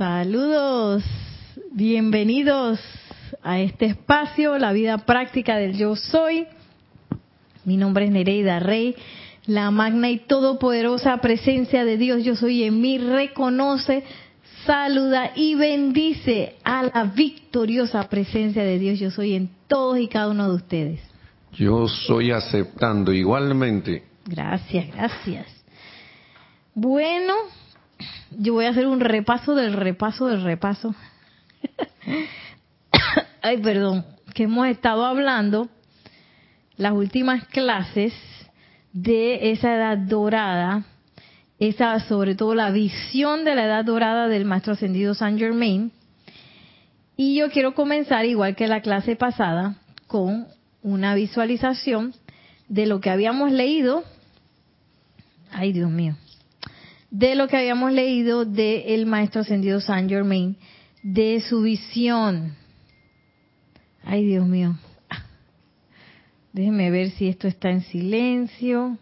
[0.00, 1.04] Saludos,
[1.72, 2.80] bienvenidos
[3.42, 6.46] a este espacio, la vida práctica del yo soy.
[7.66, 8.96] Mi nombre es Nereida Rey,
[9.44, 14.02] la magna y todopoderosa presencia de Dios yo soy en mí reconoce,
[14.64, 20.28] saluda y bendice a la victoriosa presencia de Dios yo soy en todos y cada
[20.30, 21.00] uno de ustedes.
[21.52, 24.04] Yo soy aceptando igualmente.
[24.24, 25.46] Gracias, gracias.
[26.74, 27.34] Bueno,
[28.30, 30.94] yo voy a hacer un repaso del repaso del repaso.
[33.42, 35.68] Ay, perdón, que hemos estado hablando
[36.76, 38.14] las últimas clases
[38.92, 40.84] de esa edad dorada,
[41.58, 45.92] esa sobre todo la visión de la edad dorada del maestro ascendido Saint Germain.
[47.16, 50.46] Y yo quiero comenzar igual que la clase pasada con
[50.82, 52.14] una visualización
[52.68, 54.04] de lo que habíamos leído.
[55.52, 56.16] Ay, Dios mío
[57.10, 60.56] de lo que habíamos leído del maestro ascendido Saint Germain,
[61.02, 62.54] de su visión.
[64.02, 64.76] Ay, Dios mío.
[66.52, 68.98] Déjenme ver si esto está en silencio.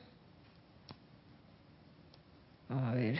[2.68, 3.18] A ver.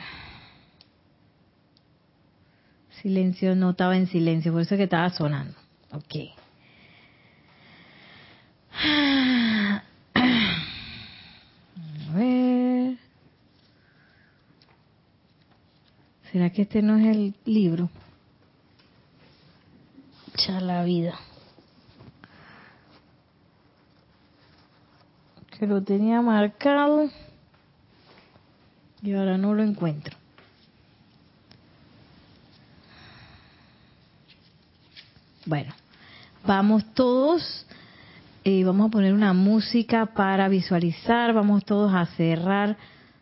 [3.01, 5.55] Silencio, no estaba en silencio, por eso es que estaba sonando.
[5.91, 6.15] Ok.
[12.11, 12.68] A ver.
[16.31, 17.89] ¿Será que este no es el libro?
[20.47, 21.15] Ya la vida.
[25.57, 27.09] Que lo tenía marcado
[29.01, 30.15] y ahora no lo encuentro.
[35.45, 35.73] Bueno,
[36.45, 37.65] vamos todos,
[38.43, 42.77] eh, vamos a poner una música para visualizar, vamos todos a cerrar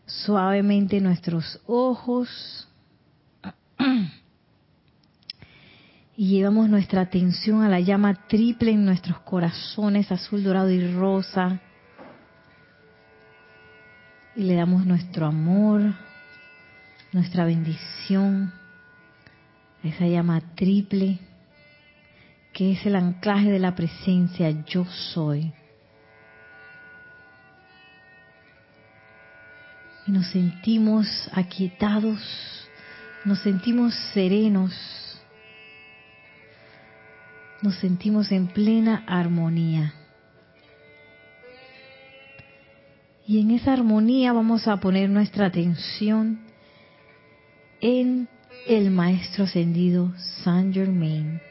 [0.05, 2.66] suavemente nuestros ojos.
[6.19, 11.59] Y llevamos nuestra atención a la llama triple en nuestros corazones, azul, dorado y rosa.
[14.36, 15.93] Y le damos nuestro amor,
[17.11, 18.52] nuestra bendición
[19.83, 21.19] a esa llama triple,
[22.52, 25.54] que es el anclaje de la presencia yo soy.
[30.08, 32.67] Y nos sentimos aquietados,
[33.27, 34.73] nos sentimos serenos
[37.61, 39.93] nos sentimos en plena armonía.
[43.27, 46.39] Y en esa armonía vamos a poner nuestra atención
[47.82, 48.30] en
[48.67, 51.42] el Maestro Ascendido Saint Germain,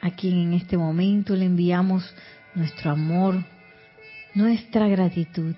[0.00, 2.12] a quien en este momento le enviamos
[2.56, 3.44] nuestro amor,
[4.34, 5.54] nuestra gratitud.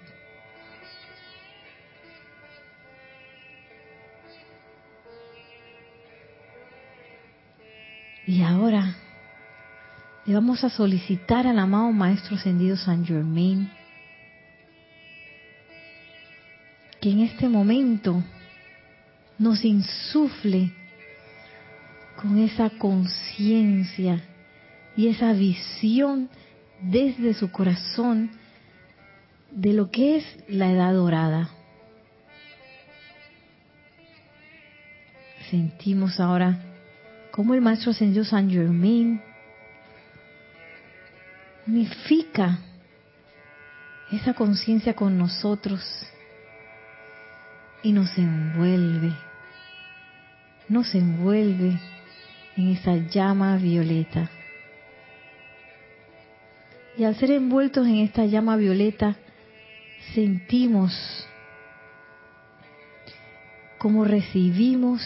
[8.27, 8.97] Y ahora
[10.25, 13.71] le vamos a solicitar al amado Maestro Ascendido San Germain
[17.01, 18.25] que en este momento
[19.39, 20.73] nos insufle
[22.17, 24.25] con esa conciencia
[24.97, 26.29] y esa visión
[26.83, 28.33] desde su corazón
[29.53, 31.51] de lo que es la edad dorada.
[35.49, 36.76] Sentimos ahora
[37.37, 39.21] cómo el Maestro Ascendido San Germain
[41.67, 42.59] unifica
[44.11, 45.83] esa conciencia con nosotros
[47.83, 49.13] y nos envuelve,
[50.71, 51.79] nos envuelve
[52.57, 54.31] en esa llama violeta.
[56.97, 59.15] Y al ser envueltos en esta llama violeta,
[60.15, 61.29] sentimos
[63.77, 65.03] cómo recibimos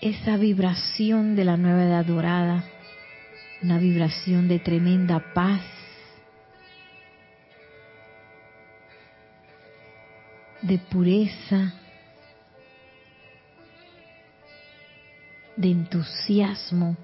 [0.00, 2.64] esa vibración de la nueva edad dorada,
[3.62, 5.62] una vibración de tremenda paz,
[10.62, 11.74] de pureza,
[15.56, 16.96] de entusiasmo.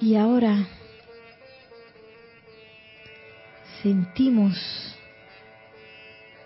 [0.00, 0.66] Y ahora
[3.84, 4.56] sentimos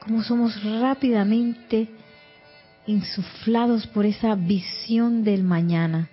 [0.00, 1.88] cómo somos rápidamente
[2.84, 6.10] insuflados por esa visión del mañana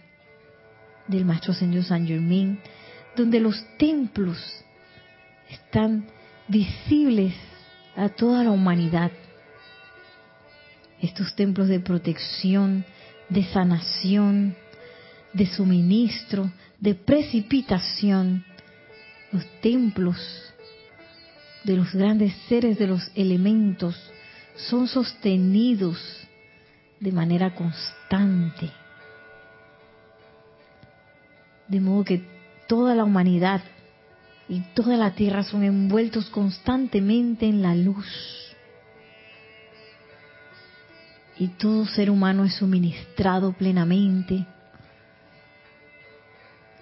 [1.07, 2.59] del Maestro Señor San Germain,
[3.15, 4.37] donde los templos
[5.49, 6.05] están
[6.47, 7.33] visibles
[7.95, 9.11] a toda la humanidad.
[11.01, 12.85] Estos templos de protección,
[13.29, 14.55] de sanación,
[15.33, 18.45] de suministro, de precipitación,
[19.31, 20.19] los templos
[21.65, 23.95] de los grandes seres de los elementos
[24.55, 25.99] son sostenidos
[26.99, 28.71] de manera constante.
[31.67, 32.23] De modo que
[32.67, 33.61] toda la humanidad
[34.47, 38.05] y toda la tierra son envueltos constantemente en la luz.
[41.37, 44.45] Y todo ser humano es suministrado plenamente.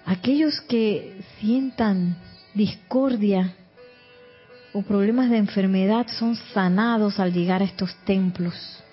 [0.06, 2.18] Aquellos que sientan
[2.53, 3.56] discordia
[4.74, 8.84] o problemas de enfermedad son sanados al llegar a estos templos.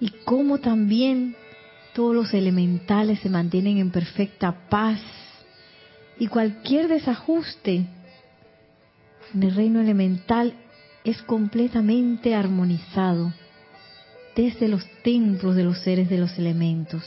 [0.00, 1.36] Y cómo también
[1.94, 5.00] todos los elementales se mantienen en perfecta paz
[6.18, 7.86] y cualquier desajuste
[9.34, 10.54] en el reino elemental
[11.04, 13.32] es completamente armonizado
[14.34, 17.04] desde los templos de los seres de los elementos.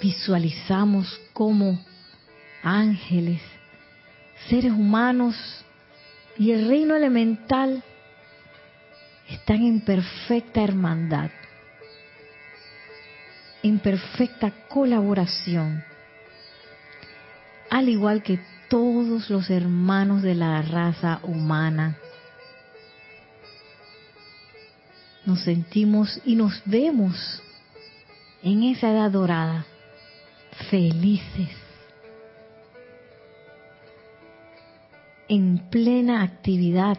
[0.00, 1.78] Visualizamos cómo
[2.66, 3.40] ángeles,
[4.48, 5.36] seres humanos
[6.36, 7.84] y el reino elemental
[9.28, 11.30] están en perfecta hermandad,
[13.62, 15.84] en perfecta colaboración,
[17.70, 21.96] al igual que todos los hermanos de la raza humana.
[25.24, 27.42] Nos sentimos y nos vemos
[28.42, 29.66] en esa edad dorada,
[30.68, 31.65] felices,
[35.28, 36.98] en plena actividad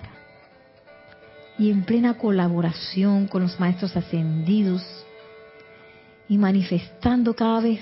[1.57, 4.83] y en plena colaboración con los maestros ascendidos
[6.29, 7.79] y manifestando cada vez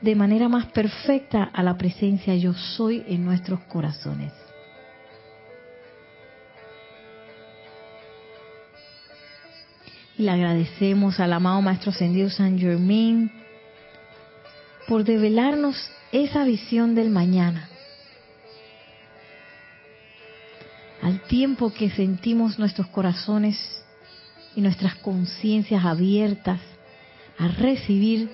[0.00, 4.32] de manera más perfecta a la presencia yo soy en nuestros corazones.
[10.18, 13.32] Y le agradecemos al amado Maestro Ascendido San Germain
[14.86, 15.76] por develarnos
[16.12, 17.68] esa visión del mañana
[21.04, 23.58] al tiempo que sentimos nuestros corazones
[24.56, 26.60] y nuestras conciencias abiertas
[27.38, 28.30] a recibir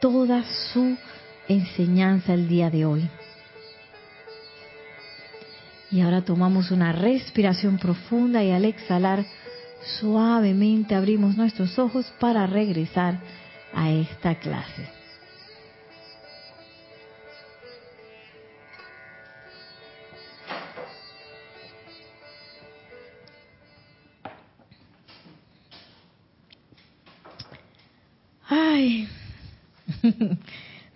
[0.00, 0.96] toda su
[1.48, 3.10] enseñanza el día de hoy.
[5.90, 9.26] Y ahora tomamos una respiración profunda y al exhalar
[10.00, 13.20] suavemente abrimos nuestros ojos para regresar
[13.74, 14.97] a esta clase.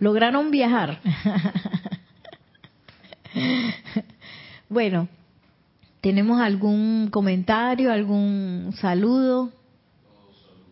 [0.03, 0.99] Lograron viajar.
[4.69, 5.07] bueno,
[6.01, 9.49] ¿tenemos algún comentario, algún saludo?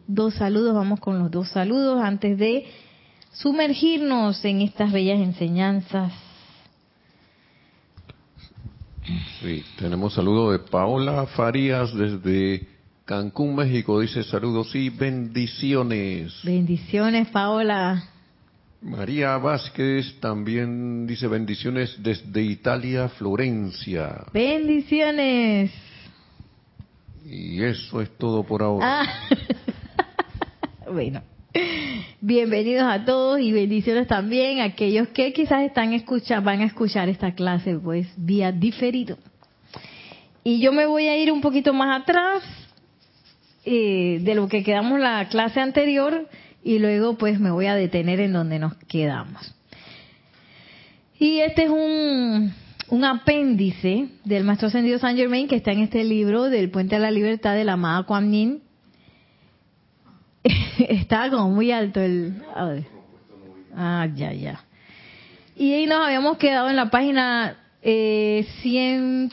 [0.06, 2.66] Dos saludos, vamos con los dos saludos antes de
[3.32, 6.12] sumergirnos en estas bellas enseñanzas.
[9.40, 12.68] Sí, tenemos saludo de Paola Farías desde
[13.06, 14.02] Cancún, México.
[14.02, 16.34] Dice saludos y bendiciones.
[16.44, 18.11] Bendiciones, Paola.
[18.82, 24.26] María Vázquez también dice bendiciones desde Italia, Florencia.
[24.34, 25.72] Bendiciones.
[27.24, 29.04] Y eso es todo por ahora.
[29.04, 29.28] Ah.
[30.92, 31.22] bueno,
[32.22, 37.08] bienvenidos a todos y bendiciones también a aquellos que quizás están escuchando, van a escuchar
[37.08, 39.20] esta clase pues vía diferido.
[40.44, 42.44] Y yo me voy a ir un poquito más atrás
[43.64, 46.28] eh, de lo que quedamos la clase anterior
[46.64, 49.54] y luego pues me voy a detener en donde nos quedamos.
[51.20, 52.54] Y este es un,
[52.90, 57.00] un apéndice del Maestro Ascendido San Germain que está en este libro del Puente a
[57.00, 58.62] la Libertad de la amada Kuan Yin.
[60.80, 62.42] está como muy alto el...
[63.76, 64.66] Ah, ya, ya.
[65.56, 69.32] Y ahí nos habíamos quedado en la página eh, 100,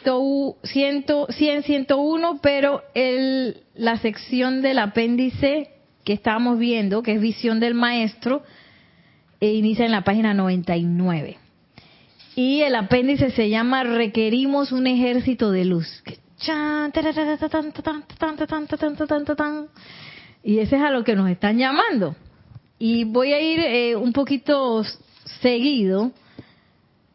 [0.62, 5.70] 100, 101, pero el, la sección del apéndice
[6.08, 8.42] que estábamos viendo, que es visión del maestro,
[9.40, 11.36] e inicia en la página 99.
[12.34, 16.02] Y el apéndice se llama Requerimos un ejército de luz.
[20.42, 22.16] Y ese es a lo que nos están llamando.
[22.78, 24.82] Y voy a ir eh, un poquito
[25.42, 26.12] seguido,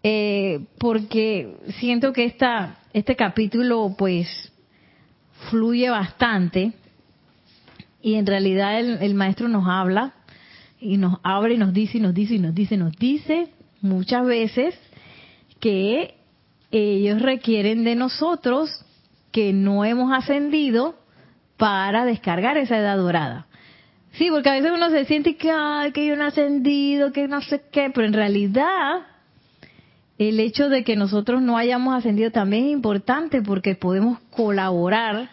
[0.04, 4.28] eh, porque siento que esta, este capítulo pues
[5.50, 6.74] fluye bastante
[8.04, 10.14] y en realidad el, maestro nos habla
[10.80, 13.48] y nos abre y nos dice y nos dice y nos dice, nos dice
[13.82, 14.76] muchas veces
[15.62, 16.16] que
[16.70, 18.70] ellos requieren de nosotros
[19.32, 20.96] que no hemos ascendido
[21.56, 23.48] para descargar esa edad dorada.
[24.12, 27.42] Sí, porque a veces uno se siente que, ay, que yo no ascendido, que no
[27.42, 29.08] sé qué, pero en realidad
[30.18, 35.30] el hecho de que nosotros no hayamos ascendido también es importante porque podemos colaborar,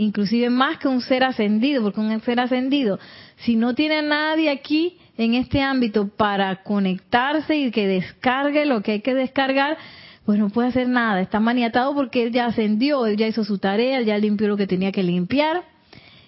[0.00, 2.98] inclusive más que un ser ascendido, porque un ser ascendido,
[3.36, 8.80] si no tiene a nadie aquí en este ámbito para conectarse y que descargue lo
[8.82, 9.76] que hay que descargar,
[10.24, 13.58] pues no puede hacer nada, está maniatado porque él ya ascendió, él ya hizo su
[13.58, 15.64] tarea, ya limpió lo que tenía que limpiar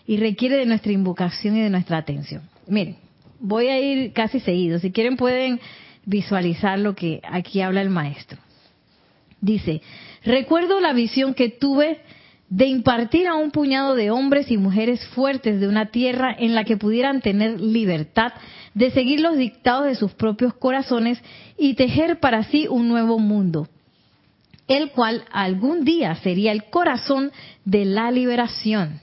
[0.06, 2.42] y requiere de nuestra invocación y de nuestra atención.
[2.66, 2.96] Miren,
[3.40, 4.80] voy a ir casi seguido.
[4.80, 5.60] Si quieren pueden
[6.04, 8.38] visualizar lo que aquí habla el maestro.
[9.40, 9.80] Dice,
[10.24, 12.00] recuerdo la visión que tuve
[12.52, 16.64] de impartir a un puñado de hombres y mujeres fuertes de una tierra en la
[16.64, 18.34] que pudieran tener libertad
[18.74, 21.18] de seguir los dictados de sus propios corazones
[21.56, 23.68] y tejer para sí un nuevo mundo,
[24.68, 27.32] el cual algún día sería el corazón
[27.64, 29.00] de la liberación.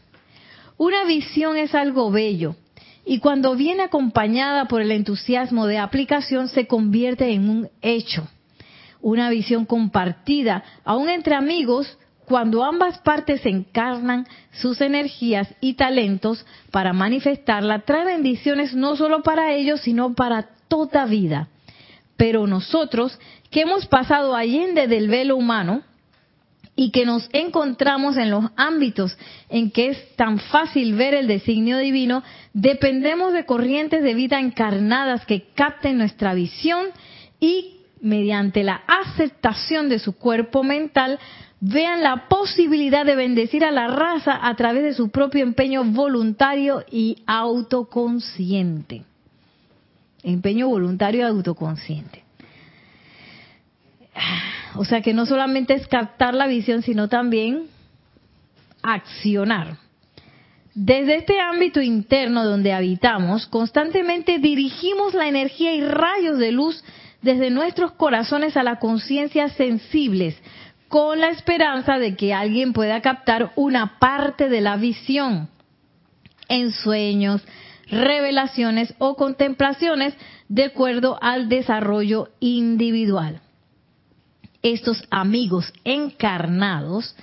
[0.78, 2.56] Una visión es algo bello
[3.04, 8.28] y cuando viene acompañada por el entusiasmo de aplicación se convierte en un hecho.
[9.02, 11.98] Una visión compartida, aún entre amigos,
[12.30, 19.52] cuando ambas partes encarnan sus energías y talentos para manifestarla, trae bendiciones no solo para
[19.54, 21.48] ellos, sino para toda vida.
[22.18, 23.20] Pero nosotros,
[23.50, 25.82] que hemos pasado allende del velo humano,
[26.76, 29.18] y que nos encontramos en los ámbitos
[29.50, 35.26] en que es tan fácil ver el designio divino, dependemos de corrientes de vida encarnadas
[35.26, 36.86] que capten nuestra visión
[37.42, 41.20] y mediante la aceptación de su cuerpo mental
[41.62, 46.84] vean la posibilidad de bendecir a la raza a través de su propio empeño voluntario
[46.90, 49.04] y autoconsciente.
[50.24, 52.24] Empeño voluntario y autoconsciente.
[54.76, 57.68] O sea que no solamente es captar la visión, sino también
[58.82, 59.78] accionar.
[60.74, 66.84] Desde este ámbito interno donde habitamos, constantemente dirigimos la energía y rayos de luz
[67.22, 70.38] desde nuestros corazones a la conciencia sensibles,
[70.90, 75.48] con la esperanza de que alguien pueda captar una parte de la visión
[76.50, 77.42] en sueños,
[77.90, 80.14] revelaciones o contemplaciones
[80.50, 83.42] de acuerdo al desarrollo individual
[84.62, 87.16] estos amigos encarnados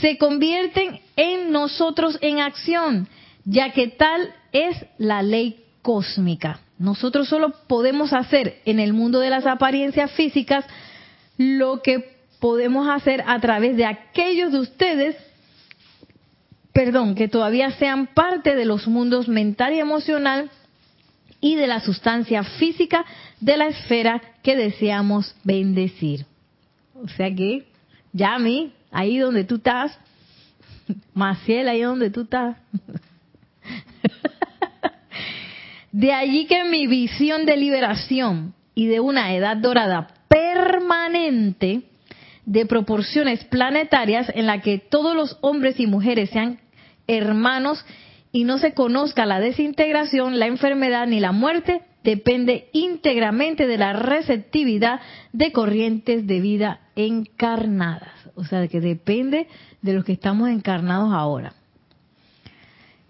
[0.00, 3.08] se convierten en nosotros en acción,
[3.44, 6.60] ya que tal es la ley cósmica.
[6.78, 10.64] Nosotros solo podemos hacer en el mundo de las apariencias físicas
[11.36, 15.16] lo que podemos hacer a través de aquellos de ustedes,
[16.72, 20.50] perdón, que todavía sean parte de los mundos mental y emocional
[21.40, 23.04] y de la sustancia física
[23.40, 26.26] de la esfera que deseamos bendecir.
[26.94, 27.66] O sea que,
[28.12, 29.98] Yami, ahí donde tú estás,
[31.14, 32.56] Maciel, ahí donde tú estás.
[35.92, 41.89] De allí que mi visión de liberación y de una edad dorada permanente
[42.46, 46.60] de proporciones planetarias en la que todos los hombres y mujeres sean
[47.06, 47.84] hermanos
[48.32, 53.92] y no se conozca la desintegración, la enfermedad ni la muerte, depende íntegramente de la
[53.92, 55.00] receptividad
[55.32, 58.14] de corrientes de vida encarnadas.
[58.34, 59.48] O sea, que depende
[59.82, 61.54] de los que estamos encarnados ahora.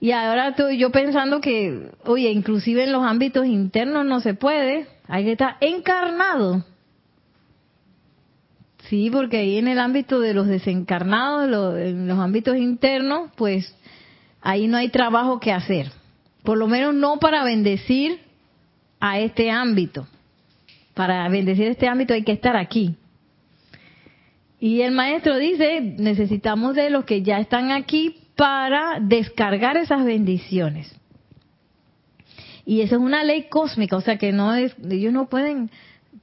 [0.00, 4.86] Y ahora estoy yo pensando que, oye, inclusive en los ámbitos internos no se puede,
[5.06, 6.64] hay que estar encarnado.
[8.90, 13.72] Sí, porque ahí en el ámbito de los desencarnados, en los ámbitos internos, pues
[14.40, 15.92] ahí no hay trabajo que hacer.
[16.42, 18.18] Por lo menos no para bendecir
[18.98, 20.08] a este ámbito.
[20.94, 22.96] Para bendecir este ámbito hay que estar aquí.
[24.58, 30.92] Y el maestro dice, necesitamos de los que ya están aquí para descargar esas bendiciones.
[32.66, 35.70] Y eso es una ley cósmica, o sea que no es, ellos no pueden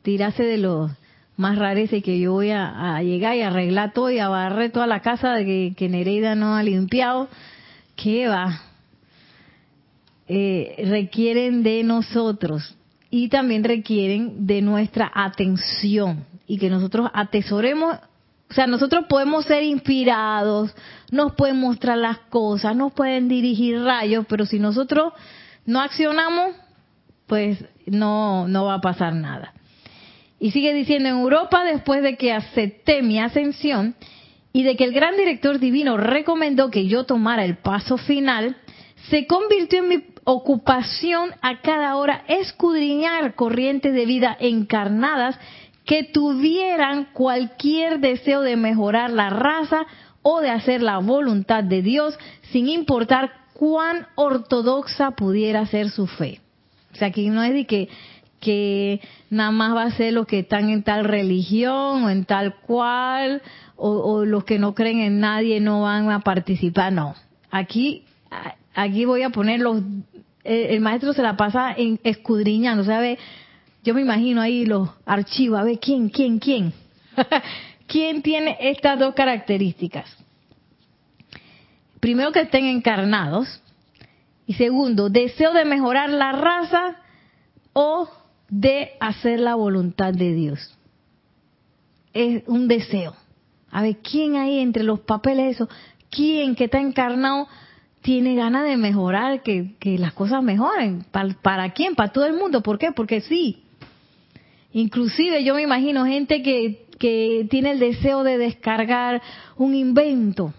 [0.02, 0.92] tirarse de los
[1.38, 4.88] más raros y que yo voy a, llegar y arreglar todo y a barrer toda
[4.88, 7.30] la casa de que, que Nereida no ha limpiado.
[7.96, 8.62] ¿Qué va?
[10.28, 12.76] Eh, requieren de nosotros
[13.10, 17.98] y también requieren de nuestra atención y que nosotros atesoremos,
[18.50, 20.76] o sea, nosotros podemos ser inspirados,
[21.12, 25.14] nos pueden mostrar las cosas, nos pueden dirigir rayos, pero si nosotros
[25.66, 26.56] no accionamos,
[27.26, 29.54] pues no, no va a pasar nada.
[30.40, 33.96] Y sigue diciendo, en Europa, después de que acepté mi ascensión
[34.54, 38.56] y de que el gran director divino recomendó que yo tomara el paso final,
[39.10, 45.40] se convirtió en mi ocupación a cada hora escudriñar corrientes de vida encarnadas
[45.86, 49.86] que tuvieran cualquier deseo de mejorar la raza
[50.22, 52.20] o de hacer la voluntad de Dios,
[52.52, 56.42] sin importar cuán ortodoxa pudiera ser su fe.
[56.94, 57.88] O sea, que no es de que,
[58.40, 62.56] que nada más va a ser los que están en tal religión o en tal
[62.56, 63.42] cual,
[63.76, 66.92] o, los que no creen en nadie no van a participar.
[66.94, 67.16] No,
[67.52, 68.04] aquí,
[68.74, 69.82] aquí voy a poner los,
[70.44, 73.18] el, maestro se la pasa en escudriñando, ¿sabe?
[73.84, 76.74] Yo me imagino ahí los archivos, a ver quién, quién, quién.
[77.88, 80.06] ¿Quién tiene estas dos características?
[82.02, 83.62] Primero que estén encarnados
[84.46, 86.98] y segundo, deseo de mejorar la raza
[87.74, 88.10] o
[88.50, 90.78] de hacer la voluntad de Dios.
[92.14, 93.16] Es un deseo.
[93.72, 95.70] A ver, ¿quién ahí entre los papeles eso?
[96.10, 97.48] ¿Quién que está encarnado
[98.02, 101.06] tiene ganas de mejorar, que, las cosas mejoren?
[101.12, 101.96] ¿Para, ¿Para quién?
[101.96, 102.62] Para todo el mundo.
[102.62, 102.92] ¿Por qué?
[102.92, 103.64] Porque sí.
[104.72, 109.22] Inclusive yo me imagino gente que que tiene el deseo de descargar
[109.56, 110.54] un invento,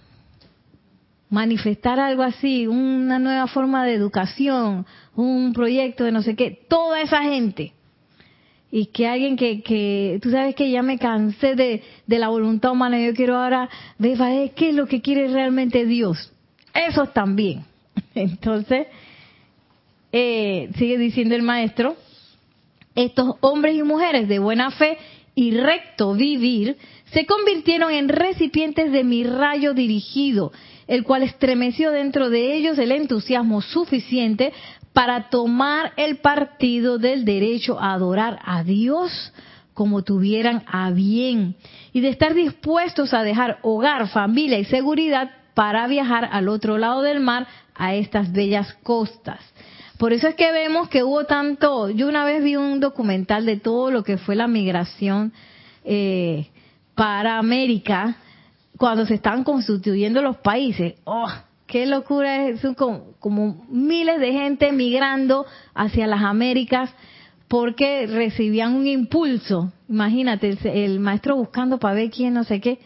[1.31, 7.01] manifestar algo así, una nueva forma de educación, un proyecto de no sé qué, toda
[7.01, 7.73] esa gente.
[8.71, 12.73] Y que alguien que, que tú sabes que ya me cansé de, de la voluntad
[12.73, 16.33] humana, yo quiero ahora ver qué es lo que quiere realmente Dios.
[16.75, 17.65] Eso también.
[18.15, 18.87] Entonces,
[20.13, 21.97] eh, sigue diciendo el maestro,
[22.95, 24.99] estos hombres y mujeres de buena fe
[25.35, 26.77] y recto vivir,
[27.13, 30.53] se convirtieron en recipientes de mi rayo dirigido,
[30.87, 34.53] el cual estremeció dentro de ellos el entusiasmo suficiente
[34.93, 39.33] para tomar el partido del derecho a adorar a Dios
[39.75, 41.55] como tuvieran a bien
[41.93, 47.03] y de estar dispuestos a dejar hogar, familia y seguridad para viajar al otro lado
[47.03, 49.41] del mar a estas bellas costas.
[49.99, 53.57] Por eso es que vemos que hubo tanto, yo una vez vi un documental de
[53.57, 55.33] todo lo que fue la migración
[55.85, 56.49] eh,
[56.95, 58.17] para América
[58.77, 60.95] cuando se estaban constituyendo los países.
[61.05, 61.29] ¡Oh!
[61.69, 62.61] ¡Qué locura es!
[62.61, 65.45] Son como, miles de gente migrando
[65.75, 66.91] hacia las Américas
[67.47, 69.71] porque recibían un impulso.
[69.87, 72.79] Imagínate, el, maestro buscando para ver quién, no sé qué,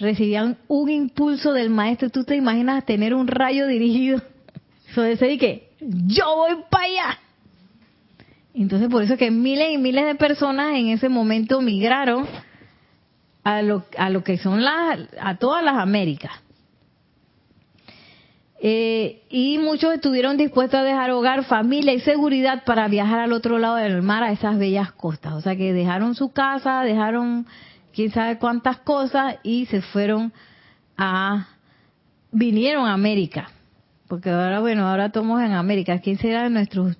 [0.00, 2.10] recibían un impulso del maestro.
[2.10, 4.20] ¿Tú te imaginas tener un rayo dirigido?
[4.88, 7.18] Eso de que yo voy para allá.
[8.54, 12.26] Entonces, por eso que miles y miles de personas en ese momento migraron
[13.44, 16.32] a lo, a lo que son las, a todas las Américas.
[18.58, 23.58] Eh, y muchos estuvieron dispuestos a dejar hogar, familia y seguridad para viajar al otro
[23.58, 25.34] lado del mar a esas bellas costas.
[25.34, 27.46] O sea que dejaron su casa, dejaron
[27.94, 30.32] quién sabe cuántas cosas y se fueron
[30.96, 31.48] a,
[32.32, 33.50] vinieron a América.
[34.08, 35.98] Porque ahora, bueno, ahora estamos en América.
[35.98, 36.92] ¿Quién será nuestro,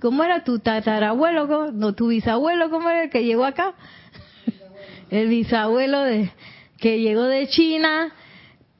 [0.00, 3.74] cómo era tu tatarabuelo, no tu bisabuelo, cómo era el que llegó acá?
[5.10, 6.30] el bisabuelo de
[6.78, 8.12] que llegó de China.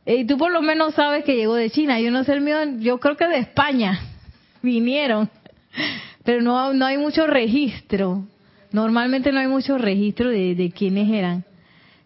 [0.06, 2.00] Y tú por lo menos sabes que llegó de China.
[2.00, 4.00] Yo no sé el mío, yo creo que de España
[4.62, 5.28] vinieron.
[6.24, 8.24] Pero no, no hay mucho registro.
[8.72, 11.44] Normalmente no hay mucho registro de, quiénes eran.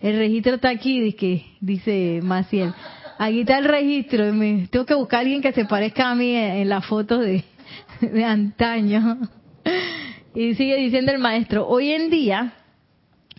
[0.01, 2.73] El registro está aquí, dice, dice Maciel.
[3.19, 4.25] Aquí está el registro.
[4.71, 7.19] tengo que buscar a alguien que se parezca a mí en, la foto
[8.01, 9.19] de antaño.
[10.37, 12.55] Y sigue diciendo el maestro, hoy en día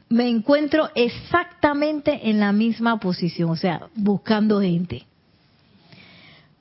[0.09, 5.05] me encuentro exactamente en la misma posición, o sea, buscando gente.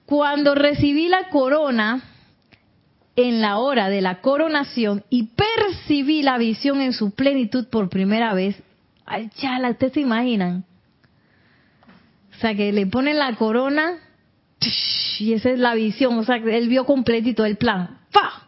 [0.06, 2.02] Cuando recibí la corona,
[3.16, 8.34] en la hora de la coronación y percibí la visión en su plenitud por primera
[8.34, 8.60] vez,
[9.06, 10.64] ay, chala, ustedes se imaginan,
[12.36, 13.98] o sea, que le ponen la corona
[15.18, 16.18] y esa es la visión.
[16.18, 17.98] O sea, él vio completito el plan.
[18.10, 18.46] ¡Fa!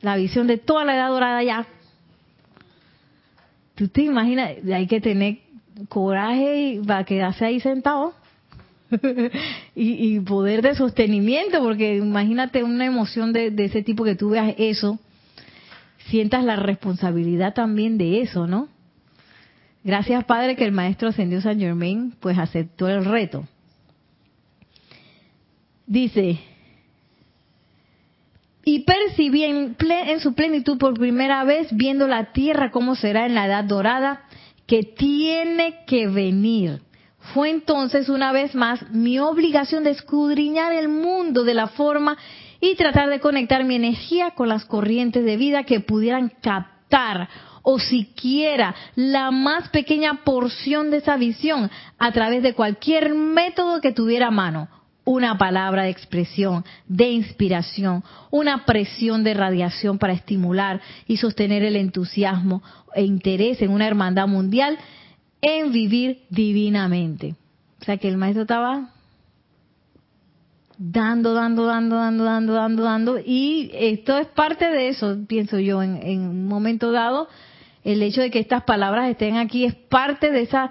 [0.00, 1.66] La visión de toda la edad dorada ya.
[3.76, 4.52] ¿Tú te imaginas?
[4.72, 5.38] Hay que tener
[5.88, 8.14] coraje para quedarse ahí sentado.
[9.74, 14.98] y, poder de sostenimiento, porque imagínate una emoción de, ese tipo que tú veas eso,
[16.08, 18.68] sientas la responsabilidad también de eso, ¿no?
[19.84, 23.46] Gracias, Padre, que el Maestro Ascendió San Germain pues aceptó el reto.
[25.86, 26.40] Dice,
[28.68, 33.36] y percibí en, en, su plenitud por primera vez, viendo la tierra como será en
[33.36, 34.24] la edad dorada,
[34.66, 36.80] que tiene que venir.
[37.32, 42.18] Fue entonces una vez más mi obligación de escudriñar el mundo de la forma
[42.60, 47.28] y tratar de conectar mi energía con las corrientes de vida que pudieran captar
[47.62, 53.92] o siquiera la más pequeña porción de esa visión a través de cualquier método que
[53.92, 54.68] tuviera a mano.
[55.06, 61.76] Una palabra de expresión, de inspiración, una presión de radiación para estimular y sostener el
[61.76, 62.62] entusiasmo
[62.94, 64.76] e interés en una hermandad mundial
[65.40, 67.36] en vivir divinamente.
[67.80, 68.90] O sea que el maestro estaba
[70.78, 73.18] dando, dando, dando, dando, dando, dando, dando.
[73.24, 77.28] Y esto es parte de eso, pienso yo, en, un momento dado,
[77.84, 80.70] el hecho de que estas palabras estén aquí es parte de esa,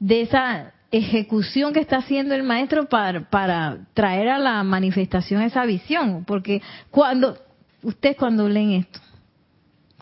[0.00, 5.64] de esa ejecución que está haciendo el maestro para, para traer a la manifestación esa
[5.66, 6.24] visión.
[6.24, 7.36] Porque cuando,
[7.82, 9.00] ustedes cuando leen esto,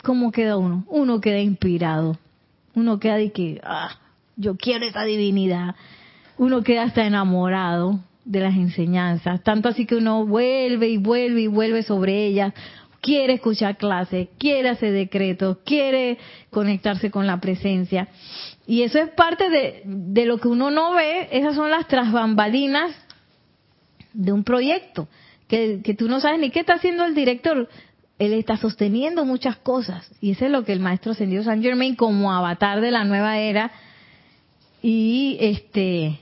[0.02, 0.84] ¿cómo queda uno?
[0.88, 2.18] Uno queda inspirado.
[2.74, 3.98] Uno queda de que, ah,
[4.36, 5.76] yo quiero esa divinidad.
[6.36, 11.46] Uno queda hasta enamorado de las enseñanzas, tanto así que uno vuelve y vuelve y
[11.48, 12.54] vuelve sobre ellas,
[13.00, 16.18] quiere escuchar clases, quiere hacer decretos, quiere
[16.50, 18.08] conectarse con la presencia.
[18.72, 22.96] Y eso es parte de, de lo que uno no ve, esas son las trasbambalinas
[24.14, 25.08] de un proyecto,
[25.46, 27.68] que, que tú no sabes ni qué está haciendo el director.
[28.18, 30.10] Él está sosteniendo muchas cosas.
[30.22, 33.38] Y eso es lo que el maestro ascendido San Germain como avatar de la nueva
[33.38, 33.72] era
[34.80, 36.20] y este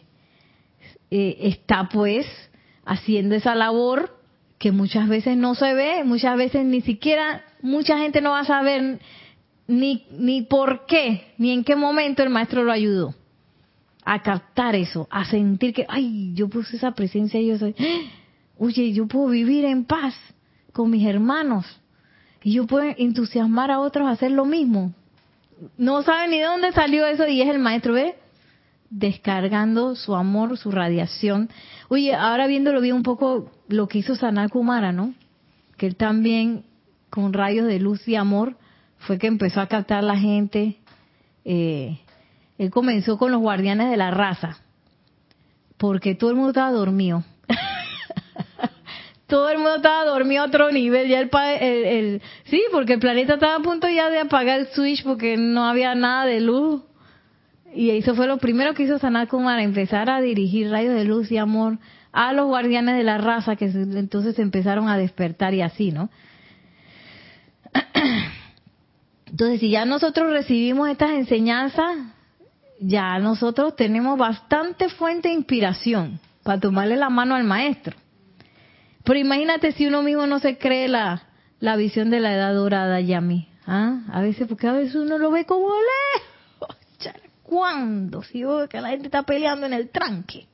[1.13, 2.27] eh, está pues
[2.85, 4.19] haciendo esa labor
[4.59, 8.45] que muchas veces no se ve, muchas veces ni siquiera mucha gente no va a
[8.45, 8.99] saber
[9.71, 13.15] ni, ni por qué, ni en qué momento el maestro lo ayudó
[14.05, 17.75] a captar eso, a sentir que, ay, yo puse esa presencia y yo soy,
[18.59, 20.15] oye, yo puedo vivir en paz
[20.73, 21.67] con mis hermanos
[22.43, 24.93] y yo puedo entusiasmar a otros a hacer lo mismo.
[25.77, 28.17] No sabe ni de dónde salió eso y es el maestro, ¿ve?
[28.91, 31.49] descargando su amor, su radiación.
[31.89, 35.15] Oye, ahora viéndolo bien un poco lo que hizo Sanal Kumara, ¿no?
[35.77, 36.65] Que él también,
[37.09, 38.57] con rayos de luz y amor,
[39.01, 40.77] fue que empezó a captar la gente.
[41.45, 41.99] Eh,
[42.59, 44.59] él comenzó con los guardianes de la raza,
[45.77, 47.25] porque todo el mundo estaba dormido.
[49.27, 51.09] todo el mundo estaba dormido a otro nivel.
[51.09, 54.69] Ya el, el, el, sí, porque el planeta estaba a punto ya de apagar el
[54.69, 56.83] switch porque no había nada de luz
[57.73, 61.31] y eso fue lo primero que hizo Sanat Kumara, empezar a dirigir rayos de luz
[61.31, 61.79] y amor
[62.13, 66.11] a los guardianes de la raza que entonces empezaron a despertar y así, ¿no?
[69.31, 71.97] Entonces, si ya nosotros recibimos estas enseñanzas,
[72.81, 77.97] ya nosotros tenemos bastante fuente de inspiración para tomarle la mano al maestro.
[79.05, 81.23] Pero imagínate si uno mismo no se cree la,
[81.61, 83.49] la visión de la edad dorada, Yami.
[83.67, 84.01] ¿Ah?
[84.13, 86.77] A veces, porque a veces uno lo ve como lejos
[87.43, 88.23] ¿Cuándo?
[88.23, 90.47] Si veo que la gente está peleando en el tranque.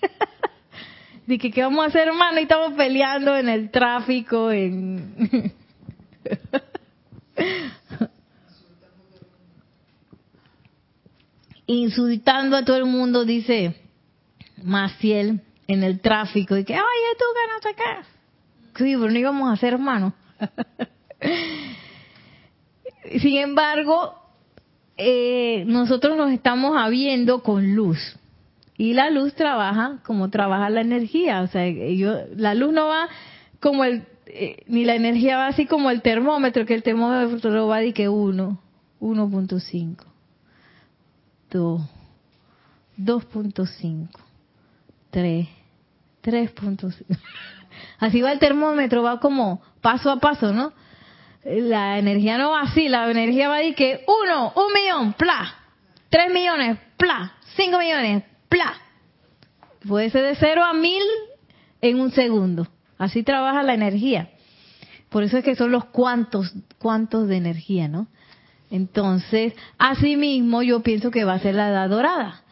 [1.26, 2.38] Dije, ¿qué vamos a hacer, hermano?
[2.38, 5.52] Y estamos peleando en el tráfico, en...
[11.66, 13.74] Insultando a todo el mundo, dice
[14.62, 16.56] Maciel, en el tráfico.
[16.56, 18.06] Y que, oye, tú ganas acá.
[18.76, 20.14] Sí, pero no íbamos a ser hermanos.
[23.20, 24.14] Sin embargo,
[24.96, 27.98] eh, nosotros nos estamos habiendo con luz.
[28.76, 31.42] Y la luz trabaja como trabaja la energía.
[31.42, 31.66] O sea,
[32.36, 33.08] la luz no va
[33.60, 37.78] como el, eh, ni la energía va así como el termómetro, que el termómetro va
[37.78, 38.60] de que 1,
[39.00, 39.96] 1.5,
[41.50, 41.82] 2,
[42.98, 44.08] 2.5,
[45.10, 45.48] 3,
[46.22, 46.94] 3.5.
[47.98, 50.72] Así va el termómetro, va como paso a paso, ¿no?
[51.44, 55.54] la energía no va así, la energía va decir que uno, un millón, pla,
[56.10, 58.74] tres millones, pla, cinco millones, pla.
[59.86, 61.02] Puede ser de cero a mil
[61.80, 62.66] en un segundo.
[62.98, 64.30] Así trabaja la energía.
[65.08, 68.08] Por eso es que son los cuantos, cuantos de energía, ¿no?
[68.70, 72.42] Entonces, así mismo yo pienso que va a ser la edad dorada.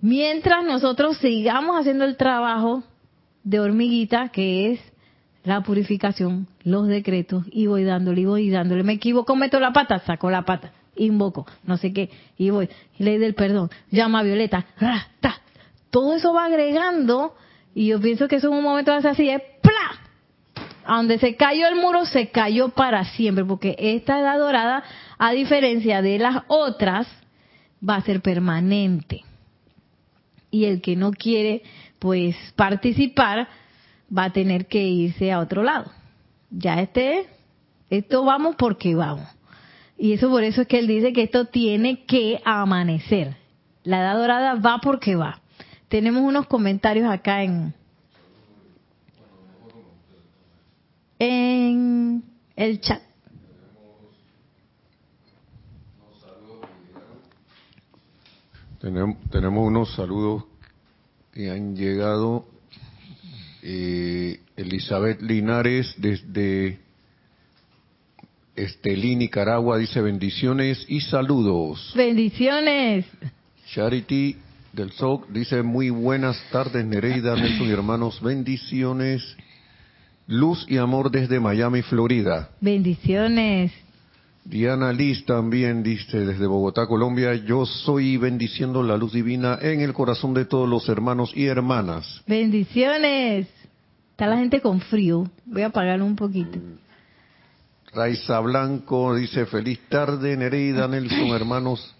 [0.00, 2.82] Mientras nosotros sigamos haciendo el trabajo
[3.42, 4.80] de hormiguita, que es
[5.44, 8.82] la purificación, los decretos, y voy dándole, y voy dándole.
[8.82, 12.68] Me equivoco, meto la pata, saco la pata, invoco, no sé qué, y voy.
[12.98, 14.66] Ley del perdón, llama a Violeta,
[15.20, 15.40] ta.
[15.90, 17.34] todo eso va agregando,
[17.78, 20.64] y yo pienso que eso en un momento hace así, es ¡pla!
[20.84, 24.82] A donde se cayó el muro, se cayó para siempre, porque esta edad dorada,
[25.16, 27.06] a diferencia de las otras,
[27.88, 29.22] va a ser permanente.
[30.50, 31.62] Y el que no quiere,
[32.00, 33.46] pues, participar,
[34.10, 35.92] va a tener que irse a otro lado.
[36.50, 37.28] Ya este,
[37.90, 39.28] esto vamos porque vamos.
[39.96, 43.36] Y eso por eso es que él dice que esto tiene que amanecer.
[43.84, 45.42] La edad dorada va porque va.
[45.88, 47.74] Tenemos unos comentarios acá en
[51.18, 52.22] en
[52.56, 53.02] el chat.
[58.80, 60.44] Tenemos, tenemos unos saludos
[61.32, 62.46] que han llegado
[63.62, 66.78] eh, Elizabeth Linares desde
[68.54, 71.92] Estelí, Nicaragua, dice bendiciones y saludos.
[71.96, 73.06] Bendiciones.
[73.72, 74.36] Charity
[74.72, 79.36] del SOC dice muy buenas tardes Nereida, Nelson y hermanos, bendiciones,
[80.26, 82.50] luz y amor desde Miami, Florida.
[82.60, 83.72] Bendiciones.
[84.44, 89.92] Diana Liz también dice desde Bogotá, Colombia, yo soy bendiciendo la luz divina en el
[89.92, 92.22] corazón de todos los hermanos y hermanas.
[92.26, 93.46] Bendiciones.
[94.12, 95.30] Está la gente con frío.
[95.44, 96.58] Voy a apagar un poquito.
[97.92, 101.94] Raiza Blanco dice feliz tarde Nereida, Nelson, hermanos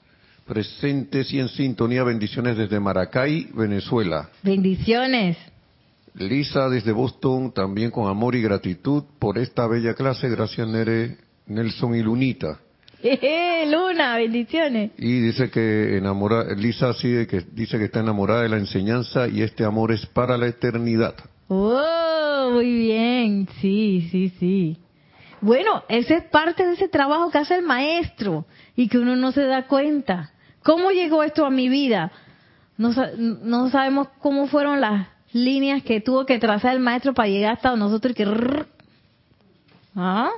[0.48, 2.02] presentes y en sintonía.
[2.02, 4.30] Bendiciones desde Maracay, Venezuela.
[4.42, 5.37] Bendiciones.
[6.14, 10.28] Lisa desde Boston, también con amor y gratitud por esta bella clase.
[10.28, 12.58] Gracias Nere Nelson y Lunita.
[13.68, 14.90] Luna, bendiciones.
[14.98, 19.42] Y dice que enamora, Lisa sí, que dice que está enamorada de la enseñanza y
[19.42, 21.14] este amor es para la eternidad.
[21.46, 24.78] Oh, muy bien, sí, sí, sí.
[25.40, 29.30] Bueno, ese es parte de ese trabajo que hace el maestro y que uno no
[29.30, 30.32] se da cuenta.
[30.68, 32.12] ¿Cómo llegó esto a mi vida?
[32.76, 37.74] No, sabemos cómo fueron las líneas que tuvo que trazar el maestro para llegar hasta
[37.74, 38.66] nosotros y que...
[39.96, 40.28] ¿Ah?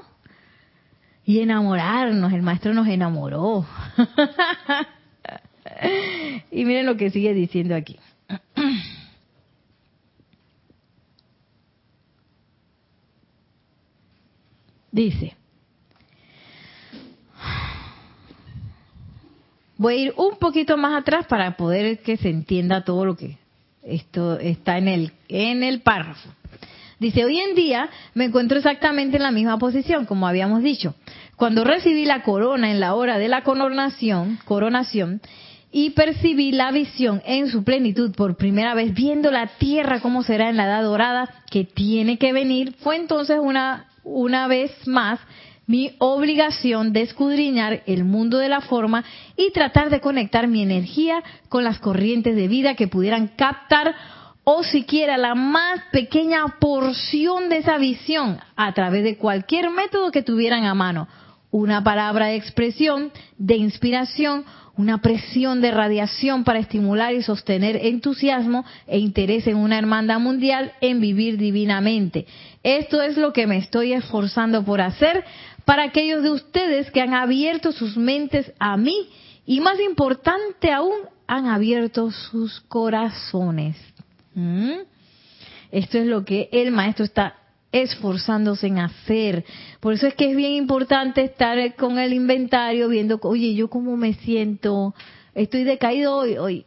[1.24, 2.32] y enamorarnos.
[2.32, 3.66] El maestro nos enamoró.
[6.52, 7.98] y miren lo que sigue diciendo aquí.
[14.92, 15.36] Dice,
[19.80, 23.38] voy a ir un poquito más atrás para poder que se entienda todo lo que
[23.82, 26.28] esto está en el en el párrafo.
[26.98, 30.94] Dice, hoy en día me encuentro exactamente en la misma posición, como habíamos dicho.
[31.36, 35.22] Cuando recibí la corona en la hora de la coronación, coronación,
[35.72, 40.50] y percibí la visión en su plenitud por primera vez, viendo la tierra como será
[40.50, 45.20] en la edad dorada que tiene que venir, fue entonces una, una vez más
[45.70, 49.04] mi obligación de escudriñar el mundo de la forma
[49.36, 53.94] y tratar de conectar mi energía con las corrientes de vida que pudieran captar
[54.42, 60.24] o siquiera la más pequeña porción de esa visión a través de cualquier método que
[60.24, 61.06] tuvieran a mano.
[61.52, 64.44] Una palabra de expresión, de inspiración,
[64.76, 70.72] una presión de radiación para estimular y sostener entusiasmo e interés en una hermandad mundial
[70.80, 72.26] en vivir divinamente.
[72.62, 75.24] Esto es lo que me estoy esforzando por hacer
[75.64, 79.08] para aquellos de ustedes que han abierto sus mentes a mí
[79.46, 80.94] y más importante aún,
[81.26, 83.76] han abierto sus corazones.
[84.34, 84.80] ¿Mm?
[85.70, 87.36] Esto es lo que el maestro está
[87.72, 89.44] esforzándose en hacer.
[89.78, 93.96] Por eso es que es bien importante estar con el inventario viendo, oye, yo cómo
[93.96, 94.94] me siento,
[95.34, 96.66] estoy decaído hoy, hoy.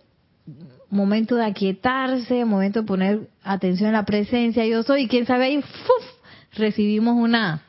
[0.89, 5.45] Momento de aquietarse, momento de poner atención en la presencia, yo soy, y quién sabe
[5.45, 5.63] ahí,
[6.53, 7.63] recibimos una,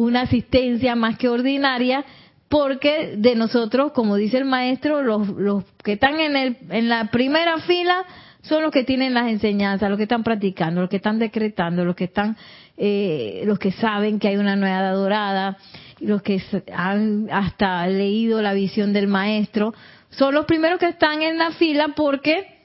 [0.00, 2.04] una asistencia más que ordinaria,
[2.48, 7.10] porque de nosotros, como dice el maestro, los, los que están en, el, en la
[7.10, 8.06] primera fila,
[8.40, 11.94] son los que tienen las enseñanzas, los que están practicando, los que están decretando, los
[11.94, 12.38] que están,
[12.78, 15.58] eh, los que saben que hay una nueva dorada,
[16.00, 16.42] los que
[16.74, 19.74] han hasta leído la visión del maestro,
[20.08, 22.59] son los primeros que están en la fila porque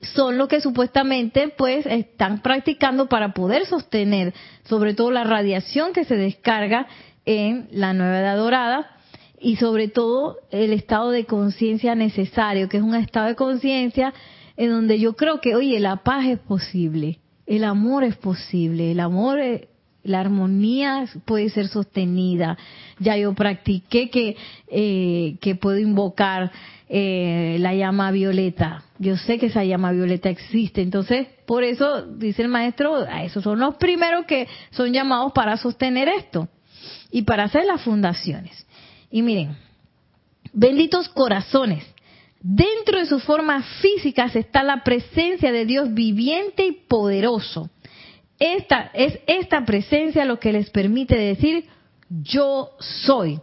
[0.00, 6.04] son los que supuestamente pues están practicando para poder sostener sobre todo la radiación que
[6.04, 6.86] se descarga
[7.24, 8.90] en la nueva edad dorada
[9.40, 14.14] y sobre todo el estado de conciencia necesario, que es un estado de conciencia
[14.56, 19.00] en donde yo creo que, oye, la paz es posible, el amor es posible, el
[19.00, 19.38] amor,
[20.04, 22.56] la armonía puede ser sostenida.
[22.98, 24.36] Ya yo practiqué que,
[24.68, 26.52] eh, que puedo invocar
[26.88, 28.84] eh, la llama violeta.
[28.98, 30.82] Yo sé que esa llama violeta existe.
[30.82, 35.56] Entonces, por eso, dice el maestro, a esos son los primeros que son llamados para
[35.56, 36.48] sostener esto
[37.10, 38.66] y para hacer las fundaciones.
[39.10, 39.56] Y miren,
[40.52, 41.84] benditos corazones
[42.46, 47.70] Dentro de sus formas físicas está la presencia de Dios viviente y poderoso.
[48.38, 51.66] Esta es esta presencia lo que les permite decir
[52.08, 53.40] yo soy.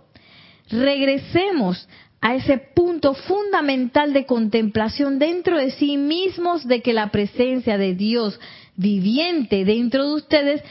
[0.69, 1.87] Regresemos
[2.21, 7.95] a ese punto fundamental de contemplación dentro de sí mismos de que la presencia de
[7.95, 8.39] Dios
[8.75, 10.63] viviente dentro de ustedes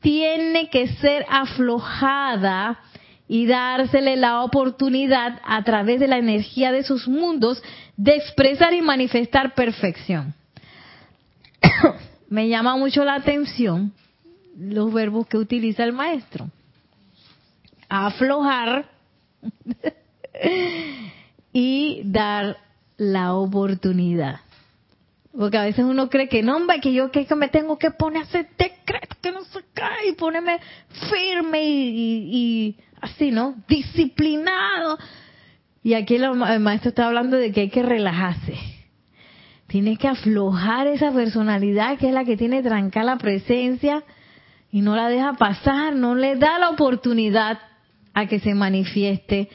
[0.00, 2.80] tiene que ser aflojada
[3.26, 7.62] y dársele la oportunidad a través de la energía de sus mundos
[7.96, 10.34] de expresar y manifestar perfección.
[12.28, 13.92] Me llama mucho la atención
[14.58, 16.50] los verbos que utiliza el maestro.
[17.88, 18.90] Aflojar
[21.52, 22.58] y dar
[22.96, 24.40] la oportunidad.
[25.36, 28.22] Porque a veces uno cree que no, hombre, que yo que, me tengo que poner
[28.22, 30.58] a hacer decreto, que no se cae y ponerme
[31.08, 33.54] firme y así, ¿no?
[33.68, 34.98] Disciplinado.
[35.82, 38.77] Y aquí el maestro está hablando de que hay que relajarse.
[39.68, 44.02] Tienes que aflojar esa personalidad que es la que tiene trancar la presencia
[44.72, 47.58] y no la deja pasar, no le da la oportunidad
[48.14, 49.50] a que se manifieste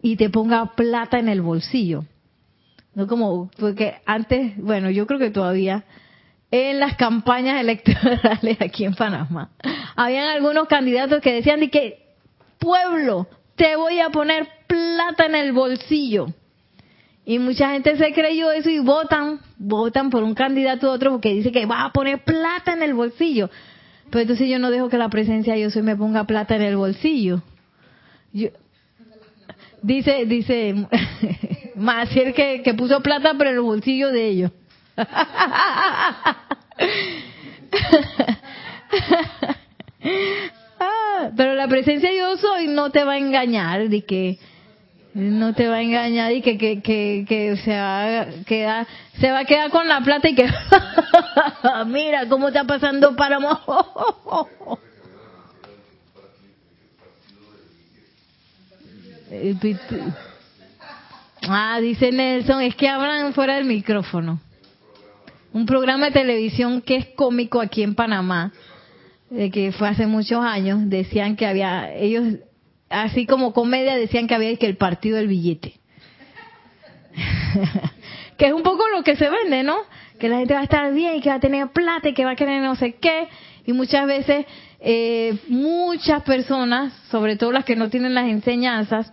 [0.00, 2.04] y te ponga plata en el bolsillo.
[2.94, 5.84] No como, porque antes, bueno, yo creo que todavía
[6.52, 9.50] en las campañas electorales aquí en Panamá,
[9.96, 12.14] habían algunos candidatos que decían de que,
[12.58, 13.26] pueblo,
[13.56, 16.28] te voy a poner plata en el bolsillo.
[17.28, 21.34] Y mucha gente se creyó eso y votan, votan por un candidato u otro porque
[21.34, 23.50] dice que va a poner plata en el bolsillo.
[24.10, 26.62] Pero entonces yo no dejo que la presencia de yo soy me ponga plata en
[26.62, 27.42] el bolsillo.
[29.82, 30.86] dice, dice
[31.74, 34.52] Maciel que, que puso plata por el bolsillo de ellos.
[40.78, 44.38] Ah, pero la presencia yo soy no te va a engañar de que
[45.16, 48.86] no te va a engañar y que, que, que, que se va a quedar
[49.18, 50.46] se va a quedar con la plata y que
[51.86, 53.38] mira cómo está pasando para
[61.48, 64.38] ah dice Nelson es que hablan fuera del micrófono.
[65.54, 68.52] Un programa de televisión que es cómico aquí en Panamá
[69.30, 72.34] de que fue hace muchos años decían que había ellos
[72.88, 75.74] así como comedia decían que había que el partido del billete.
[78.36, 79.76] que es un poco lo que se vende, ¿no?
[80.18, 82.24] Que la gente va a estar bien y que va a tener plata y que
[82.24, 83.28] va a querer no sé qué.
[83.66, 84.46] Y muchas veces,
[84.80, 89.10] eh, muchas personas, sobre todo las que no tienen las enseñanzas,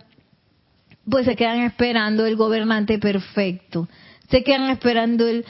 [1.08, 3.88] pues se quedan esperando el gobernante perfecto.
[4.30, 5.44] Se quedan esperando el,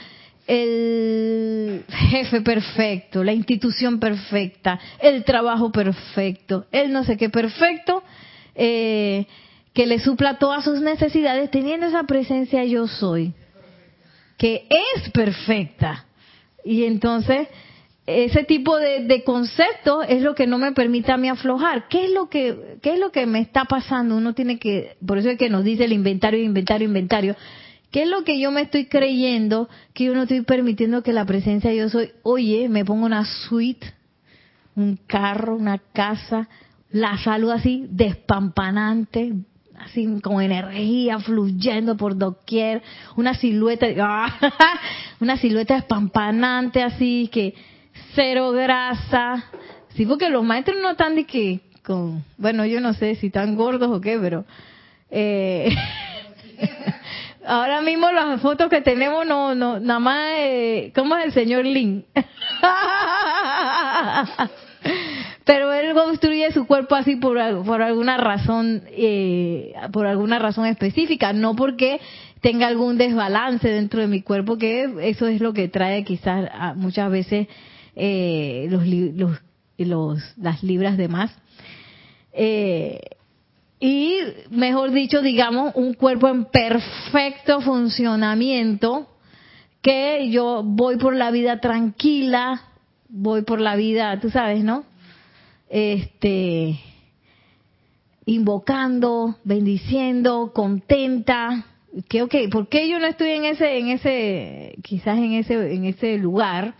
[0.47, 8.03] el jefe perfecto, la institución perfecta, el trabajo perfecto, el no sé qué perfecto,
[8.53, 9.25] eh,
[9.73, 13.33] que le supla todas sus necesidades teniendo esa presencia yo soy,
[14.37, 16.05] que es perfecta.
[16.63, 17.47] Y entonces,
[18.05, 21.87] ese tipo de, de concepto es lo que no me permite a mí aflojar.
[21.89, 24.15] ¿Qué es lo que, qué es lo que me está pasando?
[24.15, 27.35] Uno tiene que, por eso es que nos dice el inventario, inventario, inventario
[27.95, 31.23] ¿Qué es lo que yo me estoy creyendo que yo no estoy permitiendo que la
[31.23, 32.11] presencia de yo soy?
[32.23, 33.87] Oye, me pongo una suite,
[34.75, 36.49] un carro, una casa,
[36.91, 39.31] la salud así despampanante,
[39.79, 42.83] así con energía fluyendo por doquier,
[43.15, 43.87] una silueta,
[45.21, 47.53] una silueta despampanante así que
[48.13, 49.45] cero grasa.
[49.95, 53.55] Sí, porque los maestros no están de que con, bueno, yo no sé si están
[53.55, 54.43] gordos o qué, pero
[55.09, 55.73] eh,
[57.47, 61.65] Ahora mismo las fotos que tenemos no, no, nada más, eh, ¿cómo es el señor
[61.65, 62.03] Lin?
[65.45, 71.33] Pero él construye su cuerpo así por, por alguna razón, eh, por alguna razón específica,
[71.33, 72.01] no porque
[72.41, 77.11] tenga algún desbalance dentro de mi cuerpo, que eso es lo que trae quizás muchas
[77.11, 77.47] veces
[77.95, 79.39] eh, los, los,
[79.77, 81.31] los, las libras de más.
[82.33, 83.01] Eh,
[83.79, 89.07] y, mejor dicho, digamos, un cuerpo en perfecto funcionamiento,
[89.81, 92.61] que yo voy por la vida tranquila,
[93.09, 94.83] voy por la vida, tú sabes, ¿no?
[95.69, 96.79] Este,
[98.25, 101.65] invocando, bendiciendo, contenta,
[102.09, 105.85] que ok, ¿por qué yo no estoy en ese, en ese, quizás en ese, en
[105.85, 106.75] ese lugar?